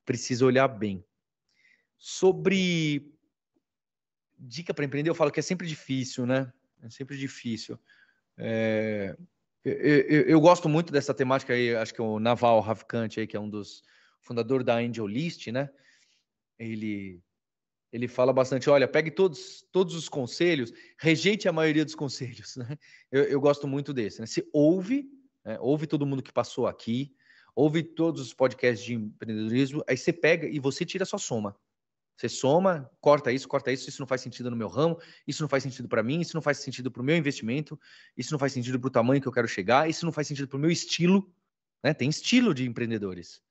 precisa 0.06 0.46
olhar 0.46 0.68
bem. 0.68 1.06
Sobre 1.98 3.14
dica 4.40 4.74
para 4.74 4.86
empreender, 4.86 5.10
eu 5.10 5.16
falo 5.16 5.32
que 5.32 5.40
é 5.40 5.44
sempre 5.44 5.68
difícil, 5.68 6.26
né? 6.26 6.52
É 6.82 6.90
sempre 6.90 7.18
difícil. 7.18 7.80
É, 8.40 9.16
eu, 9.64 10.22
eu, 10.22 10.42
gosto 10.42 10.70
muito 10.70 10.92
dessa 10.94 11.14
temática 11.14 11.54
aí, 11.54 11.76
acho 11.76 11.94
que 11.94 12.02
o 12.02 12.20
Naval 12.20 12.62
Ravikant 12.62 13.18
aí, 13.18 13.28
que 13.28 13.36
é 13.36 13.40
um 13.40 13.50
dos 13.50 13.84
fundadores 14.22 14.66
da 14.66 14.78
Angel 14.78 15.06
List, 15.06 15.48
né? 15.48 15.70
Ele 16.58 17.22
ele 17.92 18.08
fala 18.08 18.32
bastante, 18.32 18.70
olha, 18.70 18.88
pegue 18.88 19.10
todos, 19.10 19.66
todos 19.72 19.96
os 19.96 20.08
conselhos, 20.08 20.72
rejeite 21.00 21.50
a 21.50 21.52
maioria 21.52 21.84
dos 21.84 21.96
conselhos, 21.96 22.56
né? 22.58 22.78
Eu, 23.12 23.24
eu 23.24 23.42
gosto 23.42 23.68
muito 23.68 23.92
desse, 23.94 24.22
né? 24.22 24.28
Se 24.28 24.48
ouve, 24.54 25.10
né? 25.44 25.58
ouve 25.60 25.88
todo 25.88 26.06
mundo 26.06 26.22
que 26.22 26.32
passou 26.32 26.68
aqui, 26.68 27.14
ouve 27.56 27.84
todos 27.84 28.22
os 28.22 28.34
podcasts 28.34 28.86
de 28.86 28.94
empreendedorismo, 28.94 29.84
aí 29.88 29.98
você 29.98 30.14
pega 30.14 30.48
e 30.48 30.60
você 30.60 30.86
tira 30.86 31.04
a 31.04 31.08
sua 31.08 31.20
soma. 31.20 31.56
Você 32.20 32.28
soma, 32.28 32.92
corta 33.00 33.32
isso, 33.32 33.48
corta 33.48 33.72
isso, 33.72 33.88
isso 33.88 34.02
não 34.02 34.06
faz 34.06 34.20
sentido 34.20 34.52
no 34.52 34.58
meu 34.58 34.68
ramo, 34.68 35.00
isso 35.26 35.42
não 35.42 35.48
faz 35.48 35.64
sentido 35.64 35.88
para 35.88 36.04
mim, 36.04 36.20
isso 36.20 36.36
não 36.36 36.42
faz 36.42 36.58
sentido 36.58 36.92
para 36.92 37.02
o 37.02 37.06
meu 37.06 37.16
investimento, 37.16 37.80
isso 38.18 38.34
não 38.34 38.38
faz 38.38 38.52
sentido 38.52 38.78
para 38.78 38.90
o 38.90 38.92
tamanho 38.92 39.22
que 39.22 39.28
eu 39.30 39.32
quero 39.32 39.48
chegar, 39.48 39.90
isso 39.90 40.04
não 40.06 40.12
faz 40.12 40.28
sentido 40.28 40.46
para 40.50 40.58
o 40.58 40.60
meu 40.60 40.70
estilo. 40.70 41.34
Né? 41.82 41.94
Tem 41.94 42.10
estilo 42.10 42.54
de 42.54 42.68
empreendedores. 42.68 43.42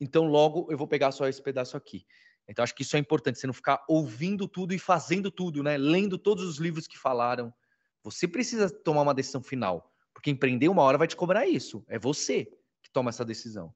Então, 0.00 0.24
logo, 0.24 0.66
eu 0.72 0.76
vou 0.76 0.88
pegar 0.88 1.12
só 1.12 1.28
esse 1.28 1.40
pedaço 1.40 1.76
aqui. 1.76 2.04
Então, 2.48 2.64
acho 2.64 2.74
que 2.74 2.82
isso 2.82 2.96
é 2.96 2.98
importante, 2.98 3.38
você 3.38 3.46
não 3.46 3.54
ficar 3.54 3.84
ouvindo 3.88 4.48
tudo 4.48 4.74
e 4.74 4.78
fazendo 4.80 5.30
tudo, 5.30 5.62
né? 5.62 5.78
Lendo 5.78 6.18
todos 6.18 6.42
os 6.44 6.58
livros 6.58 6.88
que 6.88 6.98
falaram. 6.98 7.54
Você 8.02 8.26
precisa 8.26 8.68
tomar 8.68 9.02
uma 9.02 9.14
decisão 9.14 9.40
final, 9.40 9.94
porque 10.12 10.32
empreender 10.32 10.68
uma 10.68 10.82
hora 10.82 10.98
vai 10.98 11.06
te 11.06 11.14
cobrar 11.14 11.46
isso. 11.46 11.84
É 11.86 11.96
você 11.96 12.48
toma 12.92 13.10
essa 13.10 13.24
decisão. 13.24 13.72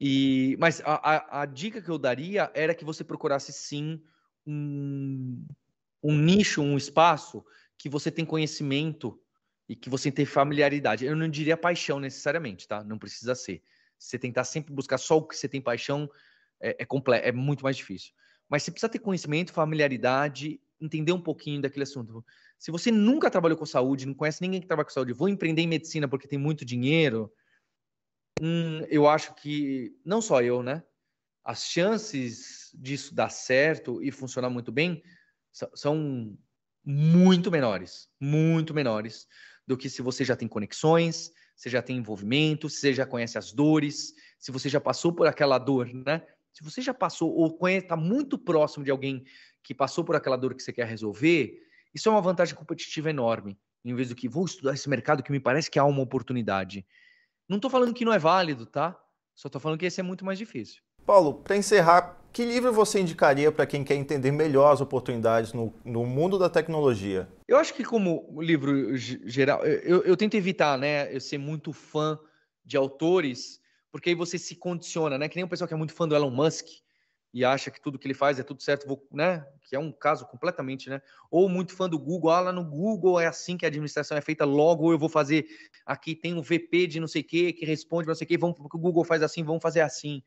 E, 0.00 0.56
mas 0.60 0.80
a, 0.84 0.94
a, 0.94 1.42
a, 1.42 1.46
dica 1.46 1.82
que 1.82 1.90
eu 1.90 1.98
daria 1.98 2.50
era 2.54 2.74
que 2.74 2.84
você 2.84 3.02
procurasse 3.02 3.52
sim 3.52 4.00
um, 4.46 5.44
um 6.02 6.16
nicho, 6.16 6.62
um 6.62 6.76
espaço 6.76 7.44
que 7.76 7.88
você 7.88 8.10
tem 8.10 8.24
conhecimento 8.24 9.20
e 9.68 9.74
que 9.74 9.90
você 9.90 10.10
tem 10.10 10.24
familiaridade. 10.24 11.04
Eu 11.04 11.16
não 11.16 11.28
diria 11.28 11.56
paixão 11.56 11.98
necessariamente, 11.98 12.66
tá? 12.66 12.82
Não 12.84 12.98
precisa 12.98 13.34
ser. 13.34 13.62
Você 13.98 14.18
tentar 14.18 14.44
sempre 14.44 14.72
buscar 14.72 14.98
só 14.98 15.18
o 15.18 15.26
que 15.26 15.36
você 15.36 15.48
tem 15.48 15.60
paixão 15.60 16.08
é, 16.60 16.76
é, 16.80 17.28
é 17.28 17.32
muito 17.32 17.62
mais 17.64 17.76
difícil. 17.76 18.12
Mas 18.48 18.62
você 18.62 18.70
precisa 18.70 18.88
ter 18.88 19.00
conhecimento, 19.00 19.52
familiaridade, 19.52 20.60
entender 20.80 21.12
um 21.12 21.20
pouquinho 21.20 21.60
daquele 21.60 21.82
assunto. 21.82 22.24
Se 22.56 22.70
você 22.70 22.90
nunca 22.90 23.30
trabalhou 23.30 23.58
com 23.58 23.66
saúde, 23.66 24.06
não 24.06 24.14
conhece 24.14 24.40
ninguém 24.40 24.60
que 24.60 24.66
trabalha 24.66 24.86
com 24.86 24.92
saúde, 24.92 25.12
vou 25.12 25.28
empreender 25.28 25.62
em 25.62 25.66
medicina 25.66 26.08
porque 26.08 26.28
tem 26.28 26.38
muito 26.38 26.64
dinheiro, 26.64 27.30
hum, 28.40 28.80
eu 28.88 29.08
acho 29.08 29.34
que, 29.34 29.96
não 30.04 30.20
só 30.20 30.42
eu, 30.42 30.62
né? 30.62 30.82
As 31.44 31.64
chances 31.64 32.70
disso 32.74 33.14
dar 33.14 33.30
certo 33.30 34.02
e 34.02 34.10
funcionar 34.10 34.50
muito 34.50 34.70
bem 34.70 35.02
são 35.74 36.36
muito 36.84 37.50
menores, 37.50 38.08
muito 38.20 38.74
menores 38.74 39.26
do 39.66 39.76
que 39.76 39.90
se 39.90 40.02
você 40.02 40.24
já 40.24 40.36
tem 40.36 40.46
conexões, 40.48 41.32
você 41.56 41.68
já 41.68 41.82
tem 41.82 41.96
envolvimento, 41.96 42.68
se 42.68 42.80
você 42.80 42.94
já 42.94 43.04
conhece 43.06 43.36
as 43.36 43.52
dores, 43.52 44.14
se 44.38 44.52
você 44.52 44.68
já 44.68 44.80
passou 44.80 45.12
por 45.12 45.26
aquela 45.26 45.58
dor, 45.58 45.92
né? 45.92 46.24
Se 46.52 46.62
você 46.62 46.80
já 46.80 46.94
passou 46.94 47.32
ou 47.34 47.68
está 47.68 47.96
muito 47.96 48.38
próximo 48.38 48.84
de 48.84 48.90
alguém 48.90 49.24
que 49.62 49.74
passou 49.74 50.04
por 50.04 50.16
aquela 50.16 50.36
dor 50.36 50.54
que 50.54 50.62
você 50.62 50.72
quer 50.72 50.86
resolver, 50.86 51.60
isso 51.94 52.08
é 52.08 52.12
uma 52.12 52.22
vantagem 52.22 52.54
competitiva 52.54 53.10
enorme. 53.10 53.58
Em 53.84 53.94
vez 53.94 54.08
do 54.08 54.14
que 54.14 54.28
vou 54.28 54.44
estudar 54.44 54.74
esse 54.74 54.88
mercado 54.88 55.22
que 55.22 55.32
me 55.32 55.40
parece 55.40 55.70
que 55.70 55.78
há 55.78 55.84
uma 55.84 56.02
oportunidade. 56.02 56.86
Não 57.48 57.56
estou 57.56 57.70
falando 57.70 57.94
que 57.94 58.04
não 58.04 58.12
é 58.12 58.18
válido, 58.18 58.66
tá? 58.66 58.98
Só 59.34 59.48
estou 59.48 59.60
falando 59.60 59.78
que 59.78 59.86
esse 59.86 60.00
é 60.00 60.02
muito 60.02 60.24
mais 60.24 60.38
difícil. 60.38 60.82
Paulo, 61.06 61.34
para 61.34 61.56
encerrar, 61.56 62.18
que 62.32 62.44
livro 62.44 62.72
você 62.72 63.00
indicaria 63.00 63.50
para 63.50 63.66
quem 63.66 63.82
quer 63.82 63.94
entender 63.94 64.30
melhor 64.30 64.72
as 64.72 64.82
oportunidades 64.82 65.54
no, 65.54 65.72
no, 65.82 66.04
mundo 66.04 66.38
da 66.38 66.50
tecnologia? 66.50 67.26
Eu 67.46 67.56
acho 67.56 67.72
que 67.72 67.82
como 67.82 68.42
livro 68.42 68.94
geral, 68.96 69.64
eu, 69.64 70.02
eu 70.02 70.16
tento 70.16 70.34
evitar, 70.34 70.76
né, 70.76 71.14
eu 71.14 71.20
ser 71.20 71.38
muito 71.38 71.72
fã 71.72 72.18
de 72.62 72.76
autores, 72.76 73.58
porque 73.90 74.10
aí 74.10 74.14
você 74.14 74.38
se 74.38 74.54
condiciona, 74.54 75.16
né? 75.16 75.28
Que 75.28 75.36
nem 75.36 75.44
o 75.44 75.48
pessoal 75.48 75.66
que 75.66 75.72
é 75.72 75.76
muito 75.76 75.94
fã 75.94 76.06
do 76.06 76.14
Elon 76.14 76.30
Musk, 76.30 76.66
e 77.32 77.44
acha 77.44 77.70
que 77.70 77.80
tudo 77.80 77.98
que 77.98 78.06
ele 78.06 78.14
faz 78.14 78.38
é 78.38 78.42
tudo 78.42 78.62
certo, 78.62 78.86
vou, 78.86 79.06
né? 79.12 79.46
Que 79.62 79.76
é 79.76 79.78
um 79.78 79.92
caso 79.92 80.26
completamente, 80.26 80.88
né? 80.88 81.02
Ou 81.30 81.48
muito 81.48 81.74
fã 81.74 81.88
do 81.88 81.98
Google, 81.98 82.30
ah, 82.30 82.40
lá 82.40 82.52
no 82.52 82.64
Google 82.64 83.20
é 83.20 83.26
assim 83.26 83.56
que 83.56 83.66
a 83.66 83.68
administração 83.68 84.16
é 84.16 84.20
feita, 84.20 84.44
logo 84.44 84.92
eu 84.92 84.98
vou 84.98 85.08
fazer 85.08 85.46
aqui 85.84 86.14
tem 86.14 86.34
um 86.34 86.42
VP 86.42 86.86
de 86.86 87.00
não 87.00 87.06
sei 87.06 87.22
o 87.22 87.24
que 87.24 87.52
que 87.52 87.66
responde 87.66 88.08
não 88.08 88.14
sei 88.14 88.24
o 88.24 88.28
que, 88.28 88.38
vamos 88.38 88.56
porque 88.56 88.76
o 88.76 88.80
Google 88.80 89.04
faz 89.04 89.22
assim, 89.22 89.44
vamos 89.44 89.62
fazer 89.62 89.80
assim. 89.80 90.22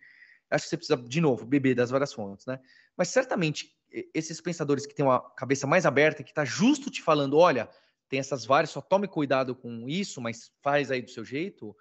Acho 0.49 0.65
que 0.65 0.69
você 0.69 0.77
precisa 0.77 0.97
de 0.97 1.21
novo 1.21 1.45
beber 1.45 1.73
das 1.73 1.89
várias 1.89 2.13
fontes, 2.13 2.45
né? 2.45 2.59
Mas 2.95 3.07
certamente 3.07 3.73
esses 4.13 4.39
pensadores 4.39 4.85
que 4.85 4.93
têm 4.93 5.05
uma 5.05 5.19
cabeça 5.31 5.65
mais 5.65 5.85
aberta, 5.85 6.23
que 6.23 6.31
está 6.31 6.45
justo 6.45 6.89
te 6.89 7.01
falando, 7.01 7.37
olha, 7.37 7.69
tem 8.07 8.19
essas 8.19 8.45
várias, 8.45 8.69
só 8.69 8.81
tome 8.81 9.07
cuidado 9.07 9.55
com 9.55 9.87
isso, 9.87 10.21
mas 10.21 10.51
faz 10.61 10.91
aí 10.91 11.01
do 11.01 11.09
seu 11.09 11.23
jeito 11.23 11.75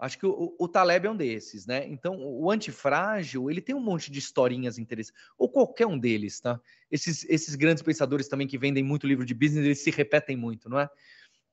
Acho 0.00 0.18
que 0.18 0.24
o, 0.24 0.56
o, 0.58 0.66
Taleb 0.66 1.06
é 1.06 1.10
um 1.10 1.16
desses, 1.16 1.66
né? 1.66 1.86
Então, 1.86 2.16
o 2.18 2.50
antifrágil, 2.50 3.50
ele 3.50 3.60
tem 3.60 3.74
um 3.74 3.80
monte 3.80 4.10
de 4.10 4.18
historinhas 4.18 4.78
interessantes, 4.78 5.20
ou 5.36 5.46
qualquer 5.46 5.86
um 5.86 5.98
deles, 5.98 6.40
tá? 6.40 6.58
Esses, 6.90 7.26
esses 7.28 7.54
grandes 7.54 7.82
pensadores 7.82 8.26
também 8.26 8.46
que 8.46 8.56
vendem 8.56 8.82
muito 8.82 9.06
livro 9.06 9.26
de 9.26 9.34
business, 9.34 9.66
eles 9.66 9.80
se 9.80 9.90
repetem 9.90 10.38
muito, 10.38 10.70
não 10.70 10.80
é? 10.80 10.88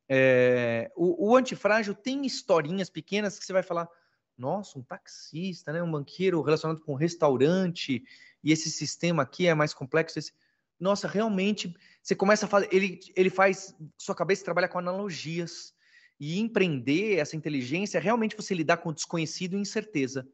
é 0.07 0.89
o, 0.95 1.31
o 1.31 1.35
antifrágil 1.35 1.93
tem 1.93 2.25
historinhas 2.25 2.89
pequenas 2.89 3.37
que 3.37 3.45
você 3.45 3.51
vai 3.51 3.63
falar, 3.63 3.89
nossa, 4.37 4.79
um 4.79 4.81
taxista, 4.83 5.73
né? 5.73 5.83
Um 5.83 5.91
banqueiro 5.91 6.41
relacionado 6.41 6.79
com 6.79 6.93
um 6.93 6.97
restaurante, 6.97 8.01
e 8.41 8.53
esse 8.53 8.71
sistema 8.71 9.23
aqui 9.23 9.45
é 9.45 9.53
mais 9.53 9.73
complexo. 9.73 10.19
Esse... 10.19 10.31
Nossa, 10.79 11.05
realmente, 11.05 11.75
você 12.01 12.15
começa 12.15 12.45
a 12.45 12.49
fazer, 12.49 12.69
ele, 12.71 13.01
ele 13.13 13.29
faz, 13.29 13.75
sua 13.97 14.15
cabeça 14.15 14.45
trabalha 14.45 14.69
com 14.69 14.79
analogias, 14.79 15.73
e 16.19 16.39
empreender 16.39 17.17
essa 17.17 17.35
inteligência 17.35 17.97
é 17.97 18.01
realmente 18.01 18.35
você 18.35 18.53
lidar 18.53 18.77
com 18.77 18.89
o 18.89 18.93
desconhecido 18.93 19.55
e 19.55 19.61
incerteza. 19.61 20.27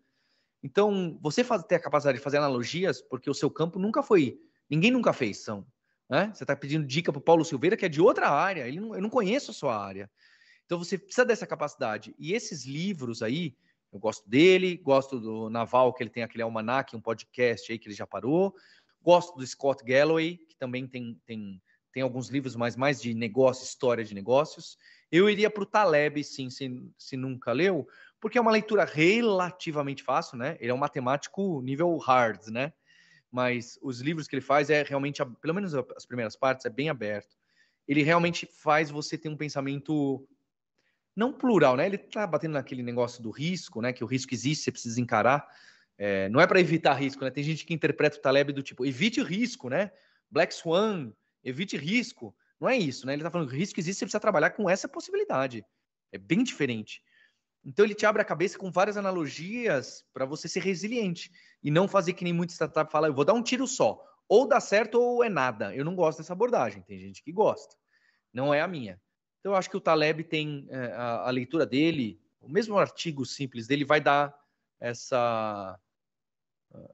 Então, 0.62 1.20
você 1.22 1.44
faz, 1.44 1.64
ter 1.64 1.76
a 1.76 1.80
capacidade 1.80 2.18
de 2.18 2.24
fazer 2.24 2.38
analogias, 2.38 3.02
porque 3.02 3.30
o 3.30 3.34
seu 3.34 3.52
campo 3.52 3.78
nunca 3.78 4.02
foi, 4.02 4.40
ninguém 4.70 4.92
nunca 4.92 5.12
fez, 5.12 5.40
são. 5.40 5.68
Né? 6.10 6.32
Você 6.34 6.44
está 6.44 6.56
pedindo 6.56 6.86
dica 6.86 7.12
para 7.12 7.20
o 7.20 7.24
Paulo 7.24 7.44
Silveira, 7.44 7.76
que 7.76 7.86
é 7.86 7.90
de 7.90 8.02
outra 8.02 8.30
área, 8.30 8.68
ele 8.68 8.80
não, 8.80 8.96
eu 8.96 9.02
não 9.02 9.10
conheço 9.10 9.52
a 9.52 9.54
sua 9.54 9.78
área. 9.78 10.10
Então, 10.66 10.80
você 10.80 10.98
precisa 10.98 11.26
dessa 11.26 11.46
capacidade. 11.46 12.16
E 12.18 12.34
esses 12.34 12.66
livros 12.66 13.22
aí, 13.22 13.56
eu 13.92 14.00
gosto 14.00 14.28
dele, 14.28 14.78
gosto 14.78 15.20
do 15.20 15.50
Naval, 15.50 15.94
que 15.94 16.02
ele 16.02 16.10
tem 16.10 16.24
aquele 16.24 16.44
almanac, 16.44 16.96
um 16.96 17.02
podcast 17.02 17.72
aí 17.72 17.78
que 17.78 17.88
ele 17.88 17.96
já 17.96 18.08
parou. 18.08 18.56
Gosto 19.02 19.38
do 19.38 19.46
Scott 19.46 19.84
Galloway, 19.84 20.38
que 20.38 20.56
também 20.56 20.88
tem, 20.88 21.20
tem, 21.26 21.62
tem 21.92 22.02
alguns 22.02 22.30
livros 22.30 22.56
mais, 22.56 22.78
mais 22.78 23.02
de 23.02 23.14
negócio, 23.14 23.66
história 23.66 24.04
de 24.04 24.16
negócios. 24.16 24.78
Eu 25.14 25.30
iria 25.30 25.48
para 25.48 25.62
o 25.62 25.66
Taleb, 25.68 26.24
sim, 26.24 26.50
se, 26.50 26.84
se 26.98 27.16
nunca 27.16 27.52
leu, 27.52 27.88
porque 28.20 28.36
é 28.36 28.42
uma 28.42 28.50
leitura 28.50 28.84
relativamente 28.84 30.02
fácil, 30.02 30.40
né? 30.40 30.58
Ele 30.60 30.72
é 30.72 30.74
um 30.74 30.78
matemático 30.78 31.62
nível 31.62 31.96
hard, 31.98 32.48
né? 32.48 32.74
Mas 33.32 33.78
os 33.84 34.02
livros 34.02 34.28
que 34.28 34.34
ele 34.36 34.42
faz 34.42 34.72
é 34.72 34.82
realmente, 34.82 35.24
pelo 35.40 35.54
menos 35.54 35.76
as 35.76 36.04
primeiras 36.04 36.36
partes, 36.36 36.66
é 36.66 36.70
bem 36.70 36.90
aberto. 36.90 37.38
Ele 37.88 38.02
realmente 38.02 38.50
faz 38.52 38.90
você 38.90 39.16
ter 39.16 39.30
um 39.30 39.38
pensamento 39.38 40.28
não 41.16 41.32
plural, 41.32 41.78
né? 41.78 41.86
Ele 41.86 42.00
tá 42.00 42.26
batendo 42.26 42.54
naquele 42.54 42.82
negócio 42.82 43.22
do 43.22 43.30
risco, 43.30 43.84
né? 43.84 43.94
Que 43.94 44.04
o 44.04 44.08
risco 44.08 44.34
existe, 44.34 44.64
você 44.64 44.72
precisa 44.72 45.00
encarar. 45.00 45.48
É, 45.96 46.28
não 46.30 46.42
é 46.42 46.48
para 46.48 46.60
evitar 46.60 46.96
risco, 46.96 47.24
né? 47.24 47.30
Tem 47.30 47.44
gente 47.44 47.68
que 47.68 47.74
interpreta 47.76 48.18
o 48.18 48.20
Taleb 48.20 48.52
do 48.52 48.64
tipo, 48.64 48.84
evite 48.84 49.22
risco, 49.22 49.70
né? 49.70 49.92
Black 50.32 50.56
Swan, 50.56 51.14
evite 51.44 51.78
risco. 51.78 52.36
Não 52.64 52.70
é 52.70 52.78
isso, 52.78 53.06
né? 53.06 53.12
Ele 53.12 53.22
está 53.22 53.30
falando 53.30 53.50
que 53.50 53.56
o 53.56 53.60
risco 53.60 53.78
existe, 53.78 54.00
você 54.00 54.06
precisa 54.06 54.22
trabalhar 54.22 54.52
com 54.52 54.70
essa 54.70 54.88
possibilidade. 54.88 55.66
É 56.14 56.18
bem 56.18 56.42
diferente. 56.46 57.04
Então 57.66 57.84
ele 57.84 57.94
te 57.94 58.06
abre 58.06 58.22
a 58.22 58.26
cabeça 58.26 58.58
com 58.58 58.72
várias 58.72 58.96
analogias 58.96 60.06
para 60.14 60.24
você 60.24 60.48
ser 60.48 60.62
resiliente 60.62 61.30
e 61.62 61.70
não 61.70 61.90
fazer 61.90 62.14
que 62.14 62.24
nem 62.24 62.32
muita 62.32 62.54
startup 62.54 62.90
fala, 62.90 63.10
eu 63.10 63.14
vou 63.14 63.26
dar 63.26 63.34
um 63.34 63.44
tiro 63.44 63.68
só, 63.68 64.02
ou 64.30 64.48
dá 64.48 64.62
certo 64.62 64.96
ou 64.98 65.22
é 65.26 65.28
nada. 65.28 65.76
Eu 65.76 65.84
não 65.84 65.94
gosto 65.94 66.20
dessa 66.20 66.32
abordagem, 66.32 66.82
tem 66.84 66.98
gente 66.98 67.22
que 67.22 67.34
gosta, 67.34 67.76
não 68.34 68.54
é 68.54 68.62
a 68.62 68.68
minha. 68.68 68.98
Então 69.42 69.52
eu 69.52 69.58
acho 69.58 69.70
que 69.70 69.76
o 69.76 69.82
Taleb 69.82 70.24
tem 70.24 70.66
é, 70.70 70.86
a, 70.94 71.28
a 71.28 71.30
leitura 71.32 71.66
dele, 71.66 72.18
o 72.40 72.48
mesmo 72.48 72.78
artigo 72.78 73.26
simples 73.26 73.68
dele 73.68 73.84
vai 73.84 74.00
dar 74.00 74.34
essa 74.80 75.78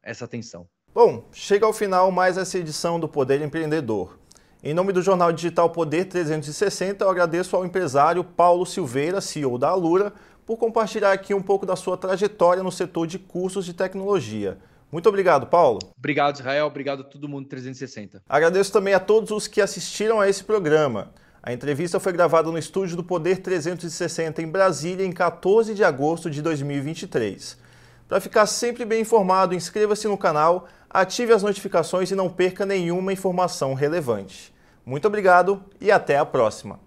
essa 0.01 0.25
atenção. 0.25 0.67
Bom, 0.91 1.29
chega 1.31 1.65
ao 1.65 1.73
final 1.73 2.11
mais 2.11 2.37
essa 2.37 2.57
edição 2.57 2.99
do 2.99 3.07
Poder 3.07 3.39
Empreendedor. 3.41 4.18
Em 4.61 4.73
nome 4.73 4.91
do 4.91 5.01
jornal 5.01 5.31
digital 5.31 5.69
Poder 5.69 6.03
360, 6.03 7.05
eu 7.05 7.09
agradeço 7.09 7.55
ao 7.55 7.63
empresário 7.63 8.25
Paulo 8.25 8.65
Silveira, 8.65 9.21
CEO 9.21 9.57
da 9.57 9.69
Alura, 9.69 10.11
por 10.45 10.57
compartilhar 10.57 11.13
aqui 11.13 11.33
um 11.33 11.41
pouco 11.41 11.65
da 11.65 11.77
sua 11.77 11.95
trajetória 11.95 12.61
no 12.61 12.69
setor 12.69 13.07
de 13.07 13.17
cursos 13.17 13.65
de 13.65 13.73
tecnologia. 13.73 14.57
Muito 14.91 15.07
obrigado, 15.07 15.47
Paulo. 15.47 15.79
Obrigado, 15.97 16.35
Israel. 16.35 16.65
Obrigado 16.65 17.03
a 17.03 17.03
todo 17.05 17.29
mundo 17.29 17.47
360. 17.47 18.21
Agradeço 18.27 18.73
também 18.73 18.93
a 18.93 18.99
todos 18.99 19.31
os 19.31 19.47
que 19.47 19.61
assistiram 19.61 20.19
a 20.19 20.27
esse 20.27 20.43
programa. 20.43 21.13
A 21.41 21.53
entrevista 21.53 21.97
foi 21.97 22.11
gravada 22.11 22.51
no 22.51 22.57
estúdio 22.57 22.97
do 22.97 23.03
Poder 23.03 23.37
360 23.37 24.41
em 24.41 24.47
Brasília 24.47 25.05
em 25.05 25.11
14 25.13 25.73
de 25.73 25.85
agosto 25.85 26.29
de 26.29 26.41
2023. 26.41 27.57
Para 28.09 28.19
ficar 28.19 28.45
sempre 28.45 28.83
bem 28.83 29.03
informado, 29.03 29.55
inscreva-se 29.55 30.05
no 30.05 30.17
canal, 30.17 30.67
ative 30.89 31.33
as 31.33 31.43
notificações 31.43 32.09
e 32.11 32.15
não 32.15 32.29
perca 32.29 32.65
nenhuma 32.65 33.13
informação 33.13 33.73
relevante. 33.73 34.53
Muito 34.85 35.07
obrigado 35.07 35.63
e 35.79 35.91
até 35.91 36.17
a 36.17 36.25
próxima. 36.25 36.79